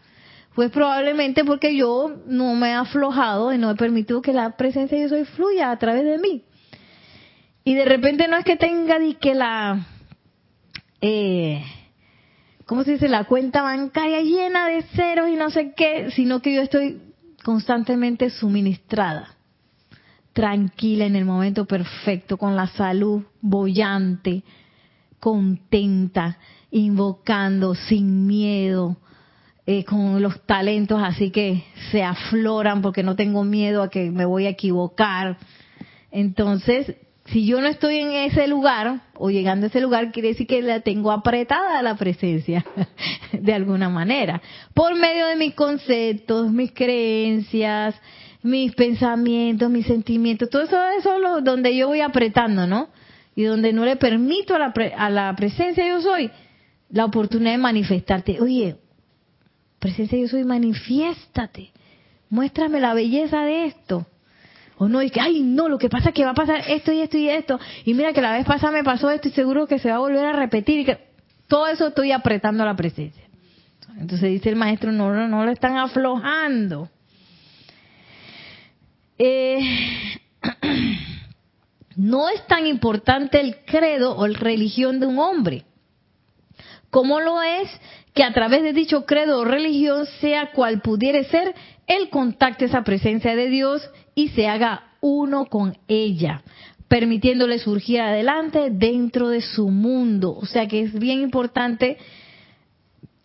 [0.56, 4.98] Pues probablemente porque yo no me he aflojado y no he permitido que la presencia
[4.98, 6.44] de hoy fluya a través de mí.
[7.68, 9.88] Y de repente no es que tenga ni que la,
[11.02, 11.64] eh,
[12.68, 13.10] ¿cómo se dice?
[13.10, 17.02] La cuenta bancaria llena de ceros y no sé qué, sino que yo estoy
[17.44, 19.36] constantemente suministrada,
[20.34, 24.44] tranquila en el momento perfecto, con la salud bollante,
[25.20, 26.38] contenta,
[26.70, 28.98] invocando sin miedo,
[29.66, 34.26] eh, con los talentos así que se afloran porque no tengo miedo a que me
[34.26, 35.40] voy a equivocar.
[36.12, 40.46] Entonces, si yo no estoy en ese lugar o llegando a ese lugar, quiere decir
[40.46, 42.64] que la tengo apretada la presencia,
[43.32, 44.42] de alguna manera,
[44.74, 47.96] por medio de mis conceptos, mis creencias,
[48.44, 52.90] mis pensamientos, mis sentimientos, todo eso es lo donde yo voy apretando, ¿no?
[53.36, 56.30] Y donde no le permito a la, a la presencia yo soy
[56.90, 58.40] la oportunidad de manifestarte.
[58.40, 58.78] Oye,
[59.80, 61.72] presencia yo soy, manifiéstate,
[62.30, 64.06] muéstrame la belleza de esto
[64.78, 66.92] o no, y que, ay, no, lo que pasa es que va a pasar esto
[66.92, 67.60] y esto y esto.
[67.86, 70.00] Y mira que la vez pasada me pasó esto y seguro que se va a
[70.00, 70.80] volver a repetir.
[70.80, 71.00] Y que
[71.48, 73.24] todo eso estoy apretando a la presencia.
[73.98, 76.90] Entonces dice el maestro, no, no, no lo están aflojando.
[79.18, 79.60] Eh,
[81.96, 85.64] No es tan importante el credo o la religión de un hombre,
[86.90, 87.70] como lo es
[88.14, 91.56] que a través de dicho credo o religión, sea cual pudiere ser,
[91.88, 96.42] él contacte esa presencia de Dios y se haga uno con ella,
[96.88, 100.36] permitiéndole surgir adelante dentro de su mundo.
[100.36, 101.98] O sea que es bien importante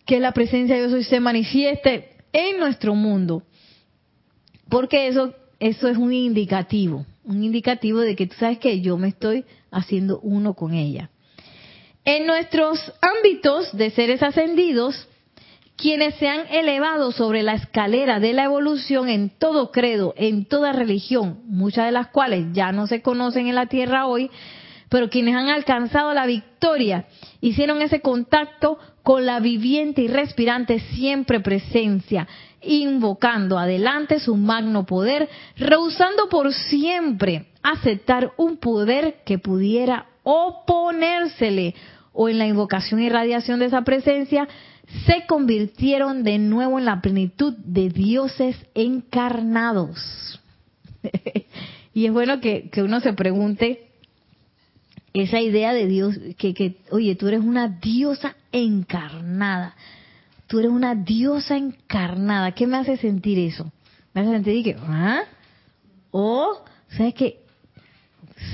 [0.04, 3.44] que la presencia de Dios se manifieste en nuestro mundo,
[4.68, 9.08] porque eso, eso es un indicativo, un indicativo de que tú sabes que yo me
[9.08, 11.10] estoy haciendo uno con ella.
[12.04, 15.08] En nuestros ámbitos de seres ascendidos,
[15.80, 20.72] quienes se han elevado sobre la escalera de la evolución en todo credo, en toda
[20.72, 24.30] religión, muchas de las cuales ya no se conocen en la tierra hoy,
[24.90, 27.06] pero quienes han alcanzado la victoria,
[27.40, 32.28] hicieron ese contacto con la viviente y respirante siempre presencia,
[32.60, 41.74] invocando adelante su magno poder, rehusando por siempre aceptar un poder que pudiera oponérsele
[42.12, 44.46] o en la invocación y radiación de esa presencia,
[45.06, 50.40] se convirtieron de nuevo en la plenitud de dioses encarnados.
[51.94, 53.88] y es bueno que, uno se pregunte
[55.12, 59.74] esa idea de Dios, que, que, oye, tú eres una diosa encarnada.
[60.46, 62.52] Tú eres una diosa encarnada.
[62.52, 63.70] ¿Qué me hace sentir eso?
[64.12, 65.22] Me hace sentir que, ¿ah?
[66.10, 67.40] O, ¿sabes qué?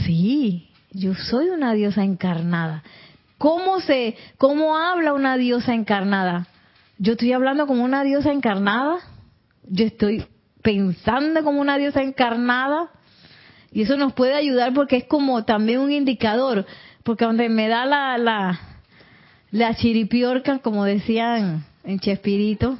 [0.04, 2.82] Sí, yo soy una diosa encarnada.
[3.38, 6.46] ¿Cómo se, cómo habla una diosa encarnada?
[6.98, 8.98] Yo estoy hablando como una diosa encarnada.
[9.68, 10.24] Yo estoy
[10.62, 12.90] pensando como una diosa encarnada.
[13.70, 16.64] Y eso nos puede ayudar porque es como también un indicador.
[17.02, 18.58] Porque donde me da la, la,
[19.50, 22.78] la chiripiorca, como decían en Chespirito,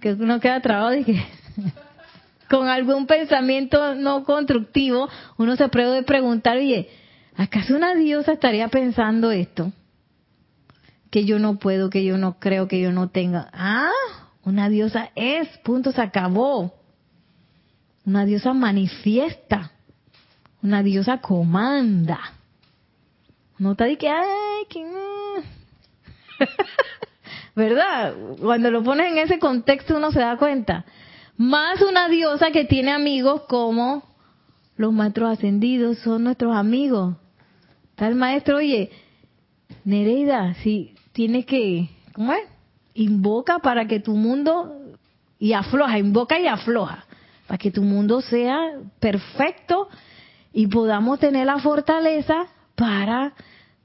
[0.00, 1.22] que uno queda trabado y que
[2.48, 6.88] con algún pensamiento no constructivo, uno se puede preguntar, oye,
[7.36, 9.72] ¿acaso una diosa estaría pensando esto?
[11.10, 13.50] Que yo no puedo, que yo no creo, que yo no tenga.
[13.52, 13.90] Ah,
[14.44, 16.74] una diosa es, punto, se acabó.
[18.06, 19.72] Una diosa manifiesta.
[20.62, 22.18] Una diosa comanda.
[23.58, 24.86] No está de que, ay, que...
[27.54, 28.14] ¿Verdad?
[28.40, 30.84] Cuando lo pones en ese contexto uno se da cuenta.
[31.36, 34.02] Más una diosa que tiene amigos como
[34.76, 37.16] los maestros ascendidos son nuestros amigos.
[37.98, 38.90] El maestro, oye,
[39.84, 42.42] Nereida, si tienes que, ¿cómo es?
[42.94, 44.74] Invoca para que tu mundo,
[45.38, 47.06] y afloja, invoca y afloja,
[47.46, 49.88] para que tu mundo sea perfecto
[50.52, 53.32] y podamos tener la fortaleza para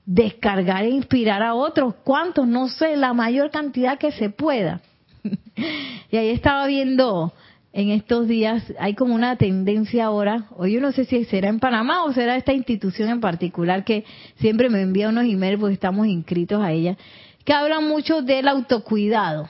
[0.05, 1.95] descargar e inspirar a otros.
[2.03, 2.47] ¿Cuántos?
[2.47, 4.81] No sé, la mayor cantidad que se pueda.
[6.11, 7.33] y ahí estaba viendo
[7.75, 11.59] en estos días, hay como una tendencia ahora, o yo no sé si será en
[11.59, 14.05] Panamá o será esta institución en particular que
[14.37, 16.95] siempre me envía unos emails porque estamos inscritos a ella,
[17.43, 19.49] que habla mucho del autocuidado.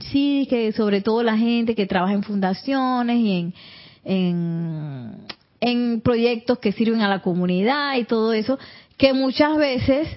[0.00, 3.54] Sí, que sobre todo la gente que trabaja en fundaciones y en,
[4.04, 5.12] en,
[5.60, 8.58] en proyectos que sirven a la comunidad y todo eso,
[8.98, 10.08] que muchas veces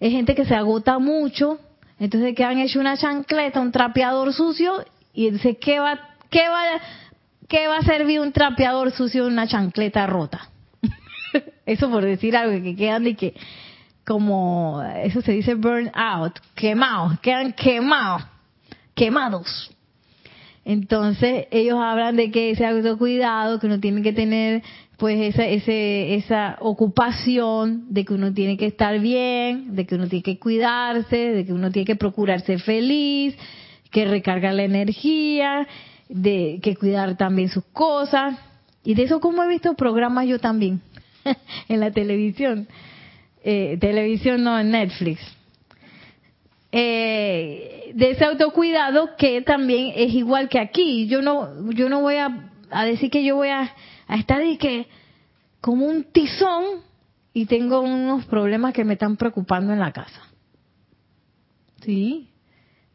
[0.00, 1.60] es gente que se agota mucho,
[2.00, 5.98] entonces que han hecho una chancleta, un trapeador sucio y dice, ¿qué va,
[6.30, 6.62] qué va,
[7.48, 10.48] qué va a servir un trapeador sucio en una chancleta rota?
[11.66, 13.34] eso por decir algo que quedan de que,
[14.06, 18.22] como, eso se dice burn out, quemados, quedan quemados,
[18.94, 19.70] quemados.
[20.64, 24.62] Entonces, ellos hablan de que ese autocuidado, que uno tiene que tener
[24.98, 30.06] pues esa, ese, esa ocupación de que uno tiene que estar bien, de que uno
[30.08, 33.34] tiene que cuidarse, de que uno tiene que procurarse feliz,
[33.90, 35.66] que recargar la energía,
[36.08, 38.38] de que cuidar también sus cosas.
[38.84, 40.80] Y de eso como he visto programas yo también
[41.68, 42.68] en la televisión.
[43.42, 45.20] Eh, televisión no, en Netflix.
[46.72, 51.06] Eh, de ese autocuidado que también es igual que aquí.
[51.06, 52.50] Yo no, yo no voy a,
[52.84, 53.74] decir que yo voy a,
[54.06, 54.86] a estar y que
[55.60, 56.82] como un tizón
[57.32, 60.22] y tengo unos problemas que me están preocupando en la casa.
[61.82, 62.28] Sí,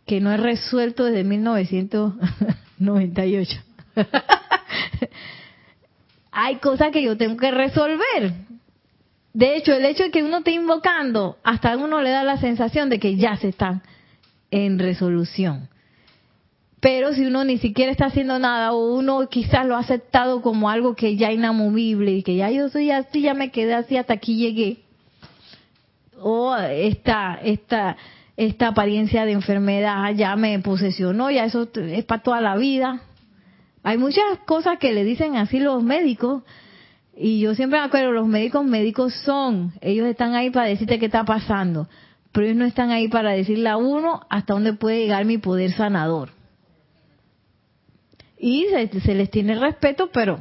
[0.05, 3.59] que no he resuelto desde 1998.
[6.31, 8.33] Hay cosas que yo tengo que resolver.
[9.33, 12.37] De hecho, el hecho de que uno esté invocando, hasta a uno le da la
[12.37, 13.81] sensación de que ya se están
[14.51, 15.67] en resolución.
[16.79, 20.69] Pero si uno ni siquiera está haciendo nada o uno quizás lo ha aceptado como
[20.69, 24.13] algo que ya inamovible y que ya yo soy así, ya me quedé así, hasta
[24.13, 24.77] aquí llegué.
[26.21, 27.97] O esta, esta,
[28.37, 33.01] esta apariencia de enfermedad ya me posesionó, ya eso es para toda la vida.
[33.83, 36.43] Hay muchas cosas que le dicen así los médicos.
[37.15, 41.05] Y yo siempre me acuerdo, los médicos médicos son, ellos están ahí para decirte qué
[41.05, 41.87] está pasando,
[42.33, 45.71] pero ellos no están ahí para decirle a uno hasta dónde puede llegar mi poder
[45.71, 46.31] sanador.
[48.37, 50.39] Y se, se les tiene respeto, pero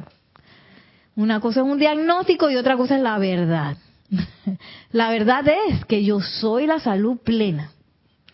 [1.15, 3.77] una cosa es un diagnóstico y otra cosa es la verdad.
[4.91, 7.71] la verdad es que yo soy la salud plena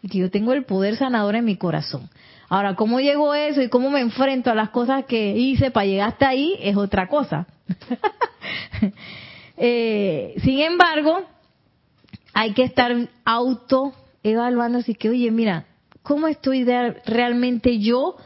[0.01, 2.09] y que yo tengo el poder sanador en mi corazón.
[2.49, 6.09] Ahora, cómo llegó eso y cómo me enfrento a las cosas que hice para llegar
[6.09, 7.47] hasta ahí es otra cosa.
[9.57, 11.23] eh, sin embargo,
[12.33, 12.91] hay que estar
[13.23, 13.93] auto
[14.23, 15.65] evaluando así que, oye, mira,
[16.03, 16.65] ¿cómo estoy
[17.05, 18.17] realmente yo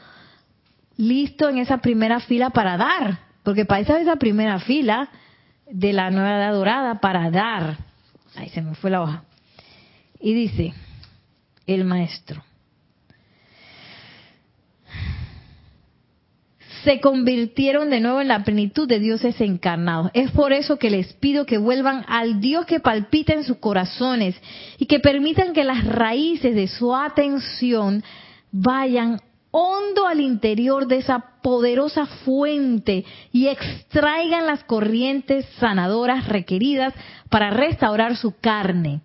[0.97, 3.19] listo en esa primera fila para dar?
[3.43, 5.09] Porque para esa, esa primera fila
[5.69, 7.78] de la nueva edad dorada, para dar,
[8.36, 9.23] ahí se me fue la hoja,
[10.19, 10.73] y dice
[11.68, 12.43] el maestro,
[16.86, 20.11] se convirtieron de nuevo en la plenitud de dioses encarnados.
[20.13, 24.39] Es por eso que les pido que vuelvan al Dios que palpita en sus corazones
[24.78, 28.03] y que permitan que las raíces de su atención
[28.51, 36.93] vayan hondo al interior de esa poderosa fuente y extraigan las corrientes sanadoras requeridas
[37.30, 39.01] para restaurar su carne.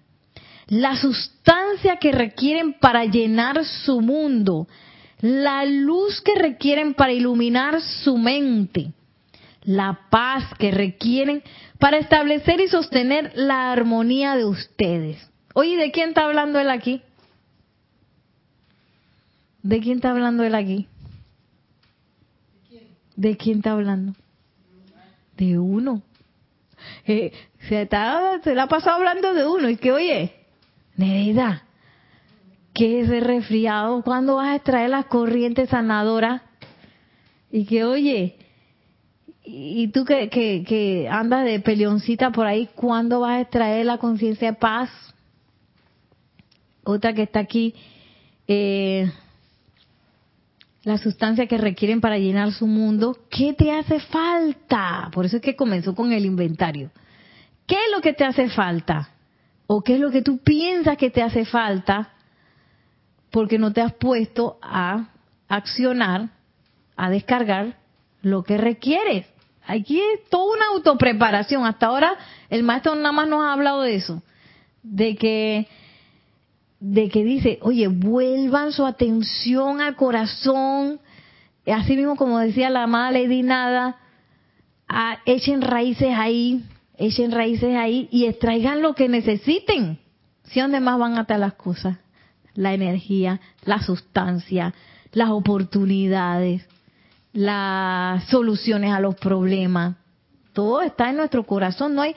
[0.70, 4.68] La sustancia que requieren para llenar su mundo,
[5.20, 8.92] la luz que requieren para iluminar su mente,
[9.64, 11.42] la paz que requieren
[11.80, 15.28] para establecer y sostener la armonía de ustedes.
[15.54, 17.02] Oye, ¿de quién está hablando él aquí?
[19.64, 20.86] ¿De quién está hablando él aquí?
[23.16, 24.14] ¿De quién está hablando?
[25.36, 26.00] De uno.
[27.06, 27.32] Eh,
[27.68, 30.39] se, está, se la ha pasado hablando de uno y que, oye,
[31.00, 31.62] Nereida,
[32.74, 36.42] que ese resfriado, ¿cuándo vas a extraer las corrientes sanadoras?
[37.50, 38.36] Y que, oye,
[39.42, 43.96] y tú que, que, que andas de peleoncita por ahí, ¿cuándo vas a extraer la
[43.96, 44.90] conciencia de paz?
[46.84, 47.74] Otra que está aquí,
[48.46, 49.10] eh,
[50.84, 55.10] la sustancia que requieren para llenar su mundo, ¿qué te hace falta?
[55.12, 56.90] Por eso es que comenzó con el inventario.
[57.66, 59.10] ¿Qué es lo que te hace falta?
[59.72, 62.10] ¿O qué es lo que tú piensas que te hace falta?
[63.30, 65.08] porque no te has puesto a
[65.48, 66.30] accionar,
[66.96, 67.78] a descargar
[68.22, 69.26] lo que requieres.
[69.66, 71.64] Aquí es toda una autopreparación.
[71.64, 72.16] Hasta ahora
[72.48, 74.22] el maestro nada más nos ha hablado de eso,
[74.82, 75.68] de que
[76.80, 80.98] de que dice, oye, vuelvan su atención al corazón,
[81.66, 83.98] así mismo como decía la amada Lady Nada,
[85.26, 86.64] echen raíces ahí,
[87.00, 89.98] echen raíces ahí y extraigan lo que necesiten.
[90.44, 91.96] ¿Sí dónde más van a estar las cosas?
[92.54, 94.74] la energía, la sustancia,
[95.12, 96.62] las oportunidades,
[97.32, 99.96] las soluciones a los problemas.
[100.52, 101.94] Todo está en nuestro corazón.
[101.94, 102.14] No hay,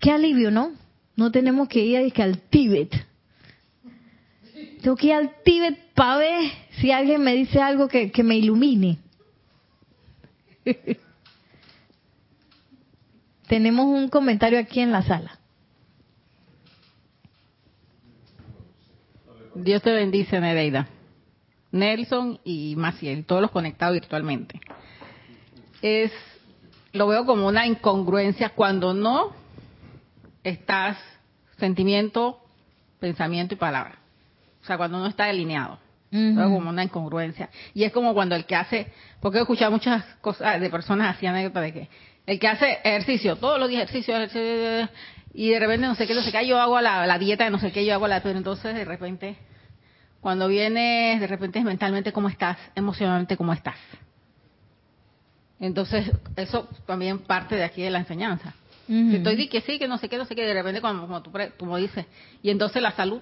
[0.00, 0.72] qué alivio, ¿no?
[1.16, 2.92] No tenemos que ir al Tíbet.
[4.82, 8.36] Tengo que ir al Tíbet para ver si alguien me dice algo que, que me
[8.36, 8.98] ilumine.
[13.48, 15.38] Tenemos un comentario aquí en la sala.
[19.54, 20.88] Dios te bendice, Nereida.
[21.70, 24.60] Nelson y Maciel, todos los conectados virtualmente.
[25.82, 26.12] Es,
[26.92, 29.32] lo veo como una incongruencia cuando no
[30.42, 30.98] estás
[31.58, 32.40] sentimiento,
[33.00, 33.98] pensamiento y palabra.
[34.62, 35.78] O sea, cuando no está delineado.
[36.16, 37.50] Veo como una incongruencia.
[37.74, 38.86] Y es como cuando el que hace,
[39.20, 41.88] porque he escuchado muchas cosas de personas así anécdotas de que
[42.26, 44.14] el que hace ejercicio, todos los días ejercicio,
[45.34, 47.50] y de repente no sé qué, no sé qué, yo hago la, la dieta de
[47.50, 48.22] no sé qué, yo hago la...
[48.22, 49.36] Pero entonces de repente,
[50.20, 53.76] cuando vienes, de repente es mentalmente cómo estás, emocionalmente cómo estás.
[55.58, 58.54] Entonces, eso también parte de aquí de la enseñanza.
[58.88, 61.32] estoy di que sí, que no sé qué, no sé qué, de repente como, tú,
[61.58, 62.06] como dices,
[62.42, 63.20] y entonces la salud.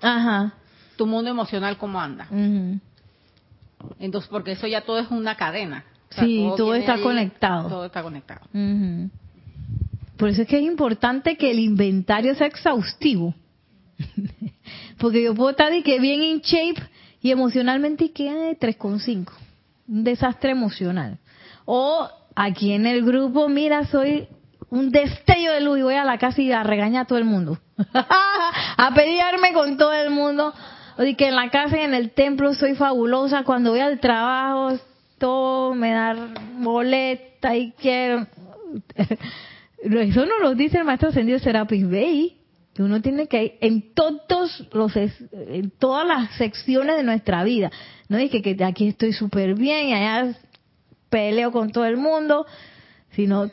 [0.00, 0.54] Ajá.
[1.02, 2.28] Tu mundo emocional cómo anda.
[3.98, 5.84] Entonces, porque eso ya todo es una cadena.
[6.10, 7.68] sí, todo, está conectado.
[7.68, 8.42] Todo está conectado.
[10.16, 13.34] Por eso es que es importante que el inventario sea exhaustivo.
[14.98, 16.80] Porque yo puedo estar y que bien in shape
[17.20, 19.28] y emocionalmente y que 3,5.
[19.88, 21.18] Un desastre emocional.
[21.64, 24.28] O aquí en el grupo, mira, soy
[24.70, 27.24] un destello de luz y voy a la casa y a regañar a todo el
[27.24, 27.58] mundo.
[27.92, 30.54] a pelearme con todo el mundo.
[30.98, 33.44] O que en la casa y en el templo soy fabulosa.
[33.44, 34.78] Cuando voy al trabajo,
[35.18, 36.14] todo me da
[36.58, 38.26] boleta y quiero.
[39.82, 42.38] Eso no lo dice el maestro ascendido Serapis Bey.
[42.74, 47.70] Que uno tiene que ir en todos los en todas las secciones de nuestra vida.
[48.08, 50.34] No dije que aquí estoy súper bien y allá
[51.10, 52.46] peleo con todo el mundo.
[53.10, 53.50] sino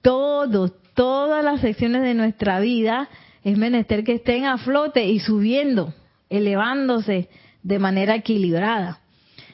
[0.00, 3.08] todos, todas las secciones de nuestra vida
[3.42, 5.94] es menester que estén a flote y subiendo,
[6.28, 7.28] elevándose
[7.62, 9.00] de manera equilibrada.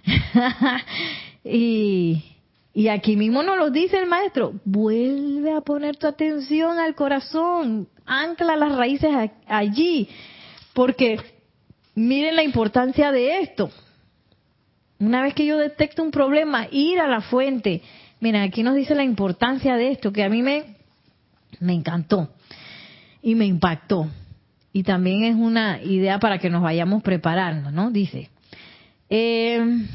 [1.45, 2.25] y,
[2.73, 7.89] y aquí mismo nos lo dice el maestro, vuelve a poner tu atención al corazón,
[8.07, 9.11] ancla las raíces
[9.47, 10.09] allí,
[10.73, 11.21] porque
[11.95, 13.71] miren la importancia de esto.
[14.99, 17.83] Una vez que yo detecto un problema, ir a la fuente.
[18.21, 20.77] Miren, aquí nos dice la importancia de esto, que a mí me,
[21.59, 22.29] me encantó
[23.23, 24.09] y me impactó.
[24.73, 27.91] Y también es una idea para que nos vayamos preparando, ¿no?
[27.91, 28.31] Dice,
[29.09, 29.87] eh,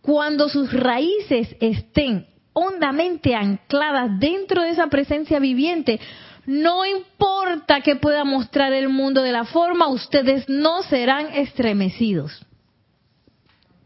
[0.00, 6.00] cuando sus raíces estén hondamente ancladas dentro de esa presencia viviente,
[6.46, 12.44] no importa que pueda mostrar el mundo de la forma, ustedes no serán estremecidos.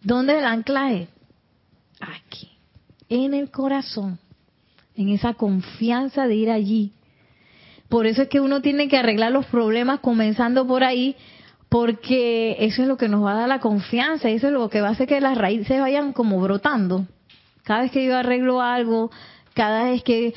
[0.01, 1.09] ¿Dónde es el anclaje?
[2.01, 2.51] Aquí,
[3.09, 4.19] en el corazón,
[4.97, 6.93] en esa confianza de ir allí.
[7.89, 11.17] Por eso es que uno tiene que arreglar los problemas comenzando por ahí,
[11.69, 14.81] porque eso es lo que nos va a dar la confianza, eso es lo que
[14.81, 17.07] va a hacer que las raíces vayan como brotando.
[17.63, 19.11] Cada vez que yo arreglo algo,
[19.55, 20.35] cada vez que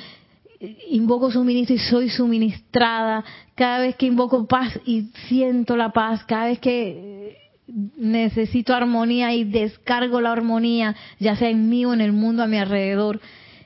[0.90, 3.24] invoco suministro y soy suministrada,
[3.56, 7.38] cada vez que invoco paz y siento la paz, cada vez que
[7.98, 12.48] necesito armonía y descargo la armonía, ya sea en mí o en el mundo a
[12.48, 13.20] mi alrededor,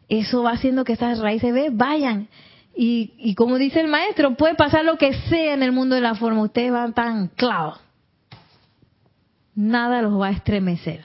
[0.10, 2.28] eso va haciendo que esas raíces vayan.
[2.76, 6.02] Y, y como dice el maestro, puede pasar lo que sea en el mundo de
[6.02, 7.80] la forma, ustedes van tan clavos.
[9.56, 11.04] Nada los va a estremecer.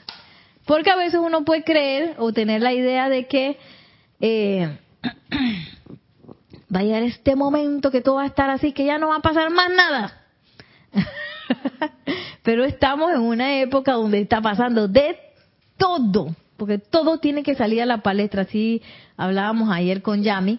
[0.64, 3.56] Porque a veces uno puede creer o tener la idea de que
[4.20, 4.78] eh,
[6.74, 9.22] va a este momento que todo va a estar así, que ya no va a
[9.22, 10.20] pasar más nada.
[12.42, 15.16] Pero estamos en una época donde está pasando de
[15.76, 18.42] todo, porque todo tiene que salir a la palestra.
[18.42, 18.82] Así
[19.16, 20.58] hablábamos ayer con Yami,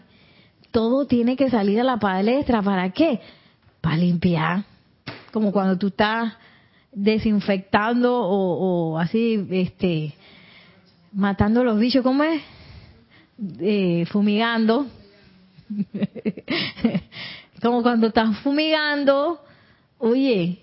[0.71, 2.61] todo tiene que salir a la palestra.
[2.61, 3.19] ¿Para qué?
[3.81, 4.63] Para limpiar.
[5.31, 6.33] Como cuando tú estás
[6.91, 10.13] desinfectando o, así, este,
[11.11, 12.41] matando los bichos, ¿cómo es?
[13.59, 14.87] Eh, fumigando.
[17.61, 19.39] Como cuando estás fumigando,
[19.97, 20.59] oye,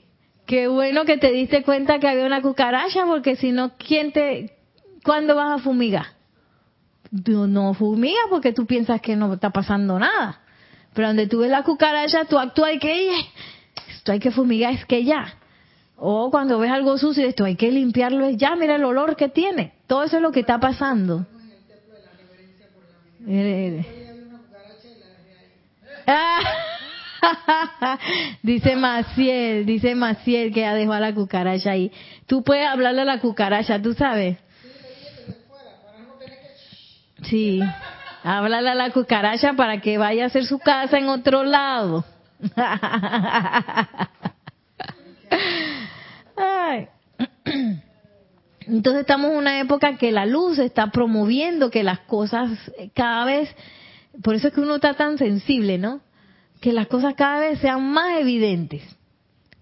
[0.46, 4.57] qué bueno que te diste cuenta que había una cucaracha, porque si no, ¿quién te,
[5.02, 6.14] cuándo vas a fumigar?
[7.15, 10.41] No fumigas porque tú piensas que no está pasando nada.
[10.95, 13.11] Pero donde tú ves la cucaracha, tú actúas y que
[13.97, 15.35] esto hay que fumigar, es que ya.
[15.97, 19.29] O cuando ves algo sucio, esto hay que limpiarlo, es ya, mira el olor que
[19.29, 19.75] tiene.
[19.87, 21.25] Todo eso es lo que está pasando.
[28.43, 31.93] dice Maciel, dice Maciel que ha dejado a la cucaracha ahí.
[32.27, 34.39] Tú puedes hablarle a la cucaracha, tú sabes.
[37.29, 37.61] Sí,
[38.22, 42.05] háblale a la cucaracha para que vaya a hacer su casa en otro lado.
[48.66, 52.51] Entonces estamos en una época que la luz está promoviendo que las cosas
[52.95, 53.49] cada vez,
[54.22, 56.01] por eso es que uno está tan sensible, ¿no?
[56.61, 58.83] Que las cosas cada vez sean más evidentes,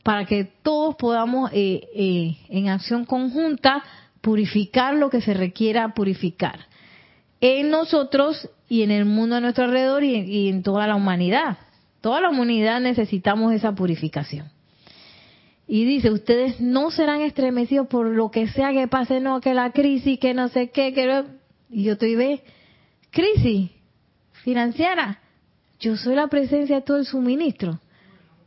[0.03, 3.85] para que todos podamos eh, eh, en acción conjunta
[4.21, 6.72] purificar lo que se requiera purificar
[7.43, 11.59] en nosotros y en el mundo a nuestro alrededor y en toda la humanidad.
[12.01, 14.51] Toda la humanidad necesitamos esa purificación.
[15.67, 19.73] Y dice, ustedes no serán estremecidos por lo que sea que pase, no, que la
[19.73, 21.25] crisis, que no sé qué, que...
[21.71, 22.43] Y yo estoy, ve,
[23.11, 23.71] crisis
[24.45, 25.21] financiera.
[25.81, 27.81] Yo soy la presencia de todo el suministro.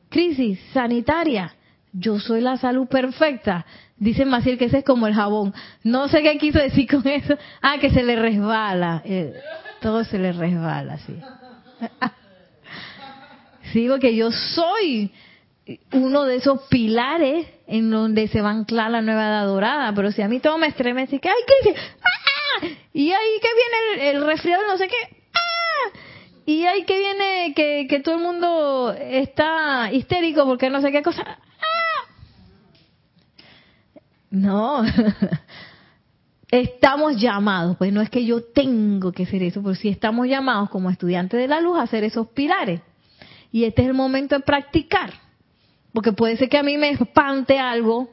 [0.09, 1.55] Crisis sanitaria.
[1.91, 3.65] Yo soy la salud perfecta.
[3.97, 5.53] Dice Maciel que ese es como el jabón.
[5.83, 7.37] No sé qué quiso decir con eso.
[7.61, 9.01] Ah, que se le resbala.
[9.05, 9.33] Eh,
[9.79, 11.15] todo se le resbala, sí.
[13.73, 15.13] sí, porque yo soy
[15.93, 19.93] uno de esos pilares en donde se va a anclar la nueva edad dorada.
[19.95, 21.75] Pero si a mí todo me estremece, que ¡ay, qué!
[22.03, 22.67] ¡Ah!
[22.93, 23.47] Y ahí que
[23.95, 25.17] viene el, resfriado, no sé qué.
[25.33, 25.97] ¡Ah!
[26.45, 31.01] Y ahí que viene que, que todo el mundo está histérico porque no sé qué
[31.01, 31.39] cosa.
[34.35, 34.83] No.
[36.51, 40.69] estamos llamados, pues no es que yo tengo que hacer eso, pero sí estamos llamados
[40.69, 42.81] como estudiantes de la luz a hacer esos pilares.
[43.51, 45.13] Y este es el momento de practicar.
[45.93, 48.09] Porque puede ser que a mí me espante algo.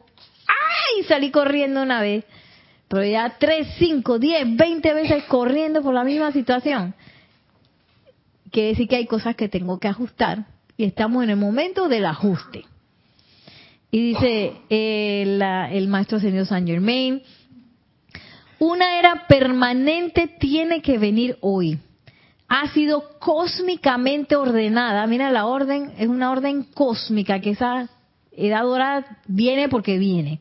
[0.46, 1.02] ¡Ay!
[1.04, 2.24] Salí corriendo una vez.
[2.86, 6.94] Pero ya tres, cinco, diez, veinte veces corriendo por la misma situación.
[8.52, 10.46] Quiere decir que hay cosas que tengo que ajustar.
[10.76, 12.64] Y estamos en el momento del ajuste.
[13.94, 17.22] Y dice el, el maestro señor Saint Germain,
[18.58, 21.78] Una era permanente tiene que venir hoy.
[22.48, 25.06] Ha sido cósmicamente ordenada.
[25.06, 27.90] Mira, la orden es una orden cósmica, que esa
[28.34, 30.40] edad dorada viene porque viene.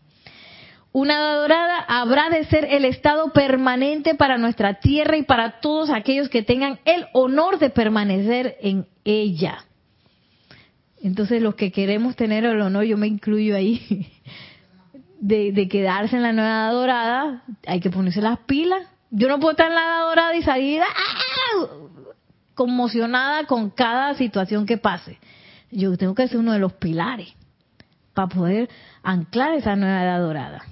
[0.94, 5.90] Una edad dorada habrá de ser el estado permanente para nuestra tierra y para todos
[5.90, 9.66] aquellos que tengan el honor de permanecer en ella.
[11.04, 14.12] Entonces, los que queremos tener el honor, yo me incluyo ahí,
[15.20, 18.88] de, quedarse en la nueva dorada, hay que ponerse las pilas.
[19.10, 21.68] Yo no puedo estar en la edad dorada y salir ¡ah!
[22.54, 25.18] conmocionada con cada situación que pase.
[25.72, 27.34] Yo tengo que ser uno de los pilares
[28.14, 28.70] para poder
[29.04, 30.64] anclar esa nueva edad dorada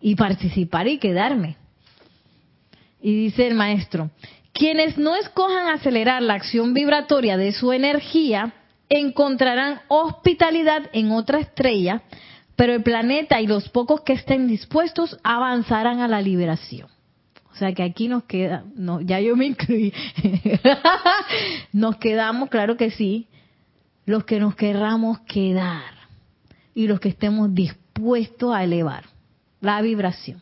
[0.00, 1.56] y participar y quedarme.
[3.00, 4.10] Y dice el maestro,
[4.52, 8.54] quienes no escojan acelerar la acción vibratoria de su energía
[8.88, 12.02] encontrarán hospitalidad en otra estrella,
[12.54, 16.88] pero el planeta y los pocos que estén dispuestos avanzarán a la liberación.
[17.52, 19.92] O sea que aquí nos queda, no, ya yo me incluí,
[21.72, 23.28] nos quedamos, claro que sí,
[24.04, 25.94] los que nos querramos quedar
[26.74, 29.04] y los que estemos dispuestos a elevar
[29.60, 30.40] la vibración.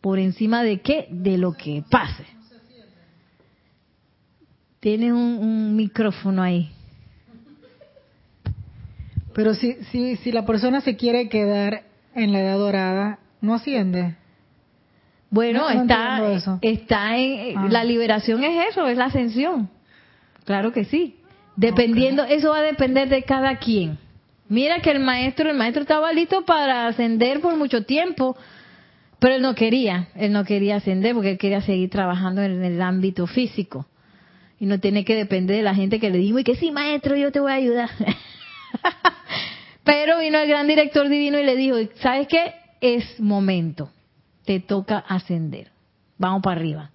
[0.00, 1.08] ¿Por encima de qué?
[1.10, 2.24] De lo que pase.
[4.80, 6.70] Tiene un, micrófono ahí.
[9.38, 11.84] Pero si, si, si la persona se quiere quedar
[12.16, 14.16] en la edad dorada, no asciende.
[15.30, 17.68] Bueno, está, está en ah.
[17.70, 19.70] la liberación es eso, es la ascensión.
[20.44, 21.14] Claro que sí.
[21.54, 24.00] Dependiendo, eso va a depender de cada quien.
[24.48, 28.36] Mira que el maestro, el maestro estaba listo para ascender por mucho tiempo,
[29.20, 32.82] pero él no quería, él no quería ascender porque él quería seguir trabajando en el
[32.82, 33.86] ámbito físico.
[34.58, 37.14] Y no tiene que depender de la gente que le dijo, y que sí, maestro,
[37.14, 37.90] yo te voy a ayudar.
[39.84, 42.54] pero vino el gran director divino y le dijo, ¿sabes qué?
[42.80, 43.90] Es momento,
[44.44, 45.70] te toca ascender.
[46.18, 46.90] Vamos para arriba.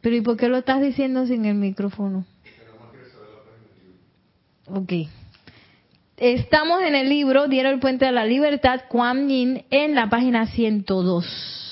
[0.00, 2.24] Pero ¿y por qué lo estás diciendo sin el micrófono?
[4.66, 4.92] Ok.
[6.16, 10.46] Estamos en el libro Dieron el Puente de la Libertad, Kuan Yin, en la página
[10.46, 11.69] 102.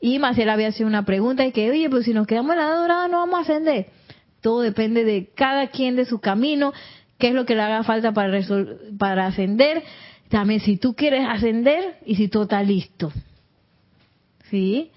[0.00, 2.74] Y Maciel había hecho una pregunta y que, oye, pues si nos quedamos en la
[2.74, 3.88] dorada no vamos a ascender.
[4.40, 6.72] Todo depende de cada quien de su camino,
[7.18, 8.40] qué es lo que le haga falta para,
[8.98, 9.82] para ascender.
[10.30, 13.12] También si tú quieres ascender y si tú estás listo.
[14.48, 14.90] ¿Sí?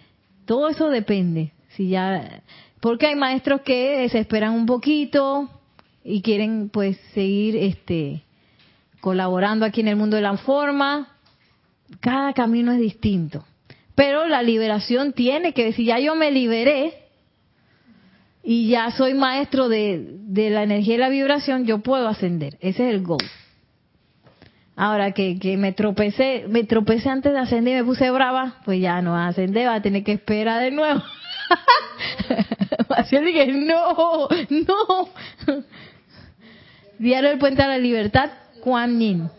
[0.46, 1.52] Todo eso depende.
[1.70, 2.42] Si ya,
[2.80, 5.50] porque hay maestros que desesperan un poquito
[6.04, 8.24] y quieren pues seguir este
[9.02, 11.10] colaborando aquí en el mundo de la forma.
[12.00, 13.44] Cada camino es distinto.
[13.96, 16.94] Pero la liberación tiene que decir, ya yo me liberé
[18.44, 22.58] y ya soy maestro de, de la energía y la vibración, yo puedo ascender.
[22.60, 23.24] Ese es el goal.
[24.76, 28.82] Ahora que, que me tropecé, me tropecé antes de ascender y me puse brava, pues
[28.82, 31.02] ya no va a ascender, va a tener que esperar de nuevo.
[32.90, 35.10] Maciel dije, no, no.
[36.98, 38.32] Diario del Puente a la Libertad,
[38.62, 39.30] Juan Yin.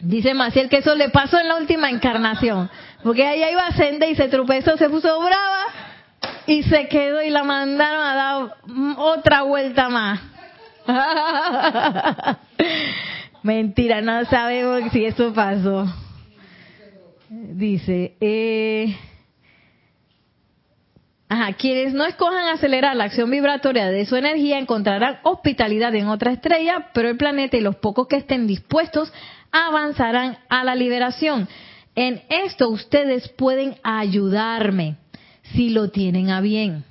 [0.00, 2.70] Dice Maciel que eso le pasó en la última encarnación.
[3.02, 5.66] Porque ella iba a ascender y se tropezó, se puso brava
[6.46, 8.56] y se quedó y la mandaron a dar
[8.96, 10.20] otra vuelta más.
[13.42, 15.86] Mentira, no sabemos si eso pasó.
[17.30, 18.96] Dice, eh,
[21.30, 26.32] Ajá, quienes no escojan acelerar la acción vibratoria de su energía encontrarán hospitalidad en otra
[26.32, 29.12] estrella, pero el planeta y los pocos que estén dispuestos
[29.52, 31.46] avanzarán a la liberación.
[32.00, 34.98] En esto ustedes pueden ayudarme
[35.52, 36.84] si lo tienen a bien.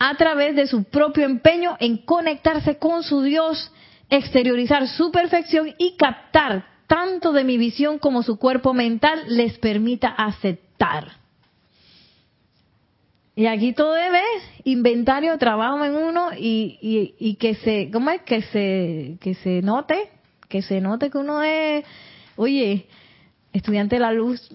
[0.00, 3.70] A través de su propio empeño en conectarse con su Dios,
[4.08, 10.08] exteriorizar su perfección y captar tanto de mi visión como su cuerpo mental les permita
[10.08, 11.12] aceptar.
[13.36, 14.22] Y aquí todo debe
[14.64, 18.22] inventario, trabajo en uno y, y, que se, ¿cómo es?
[18.22, 20.10] Que se, que se note,
[20.48, 21.84] que se note que uno es,
[22.34, 22.88] oye,
[23.52, 24.48] estudiante de la luz,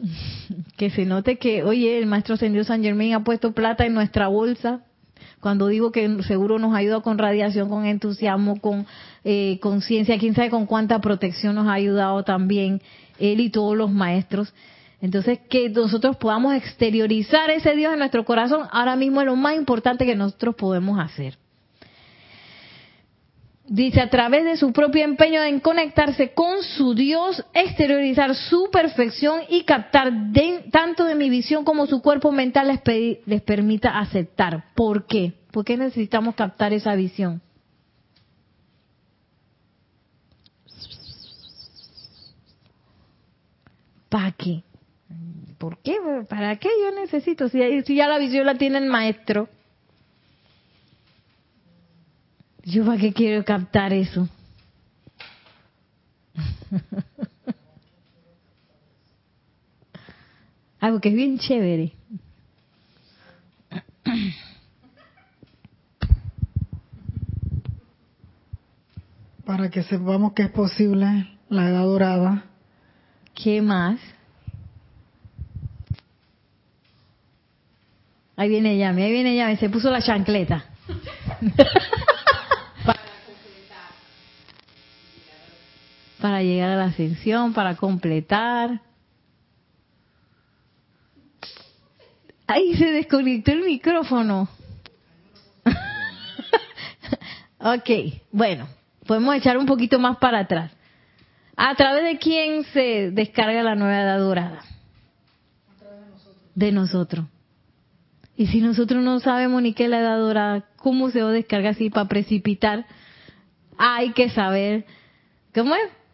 [0.78, 4.28] que se note que, oye, el maestro Ascendido San Germán ha puesto plata en nuestra
[4.28, 4.82] bolsa.
[5.40, 8.88] Cuando digo que seguro nos ha ayudado con radiación, con entusiasmo, con
[9.24, 12.82] eh, conciencia, quién sabe con cuánta protección nos ha ayudado también
[13.20, 14.54] él y todos los maestros.
[15.02, 19.56] Entonces, que nosotros podamos exteriorizar ese Dios en nuestro corazón, ahora mismo es lo más
[19.56, 21.38] importante que nosotros podemos hacer.
[23.68, 29.42] Dice, a través de su propio empeño en conectarse con su Dios, exteriorizar su perfección
[29.50, 33.98] y captar de, tanto de mi visión como su cuerpo mental les, pedi, les permita
[33.98, 34.66] aceptar.
[34.76, 35.34] ¿Por qué?
[35.52, 37.42] ¿Por qué necesitamos captar esa visión?
[44.10, 44.62] ¿Para qué?
[45.58, 45.98] ¿Por qué?
[46.30, 47.50] ¿Para qué yo necesito?
[47.50, 49.50] Si ya la visión la tiene el maestro.
[52.66, 54.28] ¿Yo para qué quiero captar eso?
[60.80, 61.94] Algo que es bien chévere.
[69.46, 72.46] Para que sepamos que es posible la edad dorada.
[73.36, 74.00] ¿Qué más?
[78.36, 80.66] Ahí viene Yami, ahí viene Yami, se puso la chancleta.
[86.26, 88.82] para llegar a la ascensión, para completar.
[92.48, 94.50] Ahí se desconectó el micrófono.
[97.60, 97.90] ok,
[98.32, 98.68] bueno,
[99.06, 100.72] podemos echar un poquito más para atrás.
[101.56, 104.62] ¿A través de quién se descarga la nueva edad dorada?
[106.56, 107.28] De nosotros.
[108.36, 111.92] Y si nosotros no sabemos ni qué es la edad dorada, ¿cómo se descarga así
[111.92, 112.88] para precipitar?
[113.78, 114.88] Hay que saber,
[115.54, 116.05] ¿cómo es?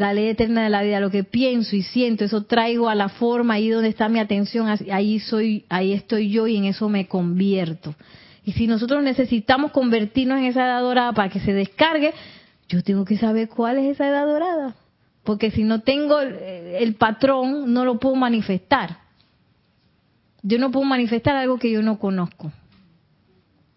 [0.00, 3.10] La ley eterna de la vida, lo que pienso y siento, eso traigo a la
[3.10, 7.06] forma, ahí donde está mi atención, ahí soy, ahí estoy yo y en eso me
[7.06, 7.94] convierto.
[8.42, 12.14] Y si nosotros necesitamos convertirnos en esa edad dorada para que se descargue,
[12.66, 14.74] yo tengo que saber cuál es esa edad dorada.
[15.22, 19.00] Porque si no tengo el patrón, no lo puedo manifestar.
[20.42, 22.50] Yo no puedo manifestar algo que yo no conozco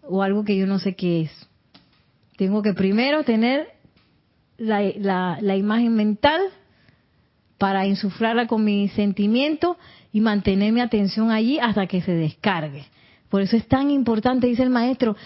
[0.00, 1.48] o algo que yo no sé qué es.
[2.38, 3.74] Tengo que primero tener
[4.58, 6.40] la, la, imagen mental
[7.58, 9.76] para insuflarla con mi sentimiento
[10.12, 12.84] y mantener mi atención allí hasta que se descargue.
[13.28, 15.16] Por eso es tan importante, dice el maestro,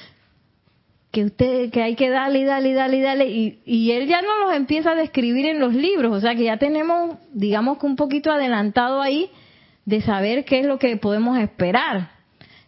[1.11, 4.07] que usted que hay que darle y darle y darle y darle y, y él
[4.07, 7.79] ya no los empieza a describir en los libros, o sea que ya tenemos, digamos
[7.79, 9.31] que un poquito adelantado ahí
[9.89, 12.11] de saber qué es lo que podemos esperar.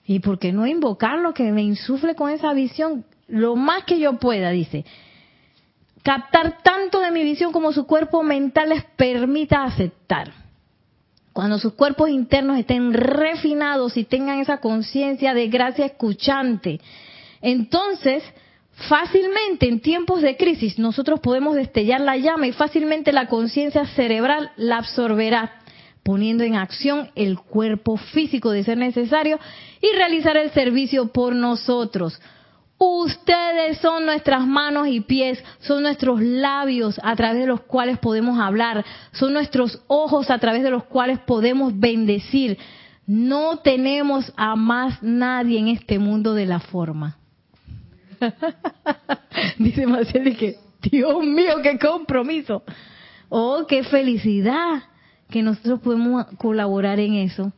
[0.07, 4.19] Y por qué no invocarlo, que me insufle con esa visión lo más que yo
[4.19, 4.87] pueda, dice.
[6.03, 10.33] Captar tanto de mi visión como su cuerpo mental les permita aceptar.
[11.33, 16.81] Cuando sus cuerpos internos estén refinados y tengan esa conciencia de gracia escuchante,
[17.41, 18.23] entonces
[18.89, 24.51] fácilmente en tiempos de crisis nosotros podemos destellar la llama y fácilmente la conciencia cerebral
[24.57, 25.61] la absorberá
[26.03, 29.39] poniendo en acción el cuerpo físico de ser necesario
[29.81, 32.21] y realizar el servicio por nosotros.
[32.83, 38.41] Ustedes son nuestras manos y pies, son nuestros labios a través de los cuales podemos
[38.41, 42.57] hablar, son nuestros ojos a través de los cuales podemos bendecir.
[43.07, 47.19] No tenemos a más nadie en este mundo de la forma.
[49.59, 52.63] Dice Marceli que, Dios mío, qué compromiso.
[53.29, 54.85] Oh, qué felicidad
[55.29, 57.53] que nosotros podemos colaborar en eso.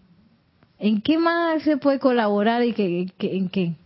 [0.80, 3.76] ¿En qué más se puede colaborar y que, en qué?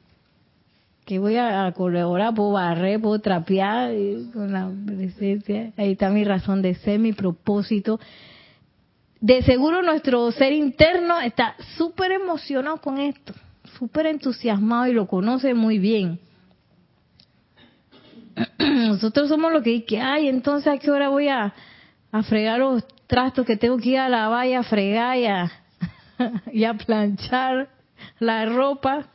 [1.06, 3.92] Que voy a colaborar, puedo barrer, puedo trapear
[4.34, 5.72] con la presencia.
[5.78, 7.98] Ahí está mi razón de ser, mi propósito.
[9.20, 13.32] De seguro nuestro ser interno está súper emocionado con esto,
[13.78, 16.20] súper entusiasmado y lo conoce muy bien.
[18.58, 21.54] Nosotros somos los que, que ay, entonces a qué hora voy a,
[22.12, 26.74] a fregar los trastos que tengo que ir a lavar y a fregar y a,
[26.86, 27.68] planchar
[28.18, 29.06] la ropa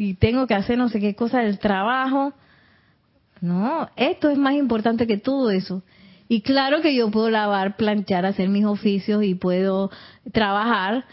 [0.00, 2.32] y tengo que hacer no sé qué cosa del trabajo.
[3.42, 5.82] No, esto es más importante que todo eso.
[6.26, 9.90] Y claro que yo puedo lavar, planchar, hacer mis oficios y puedo
[10.32, 11.04] trabajar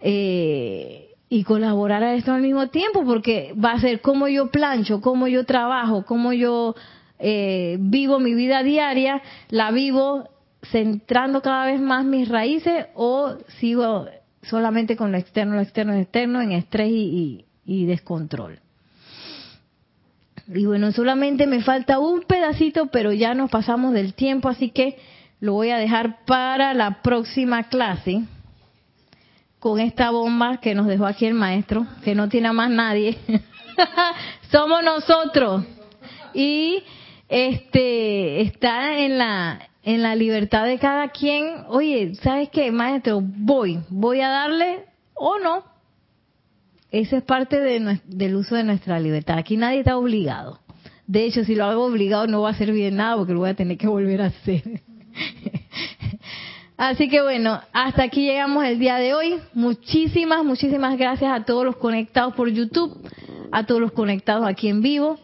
[0.00, 5.00] eh, y colaborar a esto al mismo tiempo, porque va a ser como yo plancho,
[5.00, 6.74] como yo trabajo, como yo
[7.20, 10.28] eh, vivo mi vida diaria, la vivo
[10.72, 14.08] centrando cada vez más mis raíces o sigo
[14.42, 18.60] solamente con lo externo, lo externo, lo externo, en estrés y, descontrol.
[20.48, 24.98] Y bueno, solamente me falta un pedacito, pero ya nos pasamos del tiempo, así que
[25.40, 28.22] lo voy a dejar para la próxima clase
[29.58, 33.16] con esta bomba que nos dejó aquí el maestro, que no tiene a más nadie.
[34.50, 35.64] Somos nosotros.
[36.34, 36.82] Y
[37.28, 43.20] este está en la en la libertad de cada quien, oye, ¿sabes qué, maestro?
[43.20, 44.84] Voy, voy a darle
[45.14, 45.71] o no.
[46.92, 49.38] Esa es parte de, del uso de nuestra libertad.
[49.38, 50.60] Aquí nadie está obligado.
[51.06, 53.50] De hecho, si lo hago obligado no va a servir de nada porque lo voy
[53.50, 54.62] a tener que volver a hacer.
[56.76, 59.36] Así que bueno, hasta aquí llegamos el día de hoy.
[59.54, 63.08] Muchísimas, muchísimas gracias a todos los conectados por YouTube,
[63.52, 65.18] a todos los conectados aquí en vivo.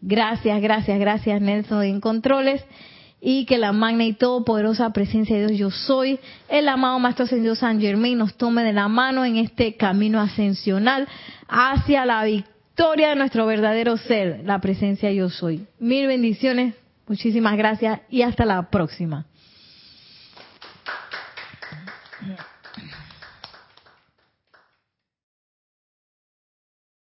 [0.00, 2.64] Gracias, gracias, gracias Nelson en Controles
[3.20, 7.54] y que la magna y todopoderosa presencia de Dios yo soy, el amado Maestro Ascendido
[7.54, 11.08] San Germain nos tome de la mano en este camino ascensional
[11.48, 15.66] hacia la victoria de nuestro verdadero ser, la presencia yo soy.
[15.80, 16.74] Mil bendiciones,
[17.06, 19.26] muchísimas gracias y hasta la próxima.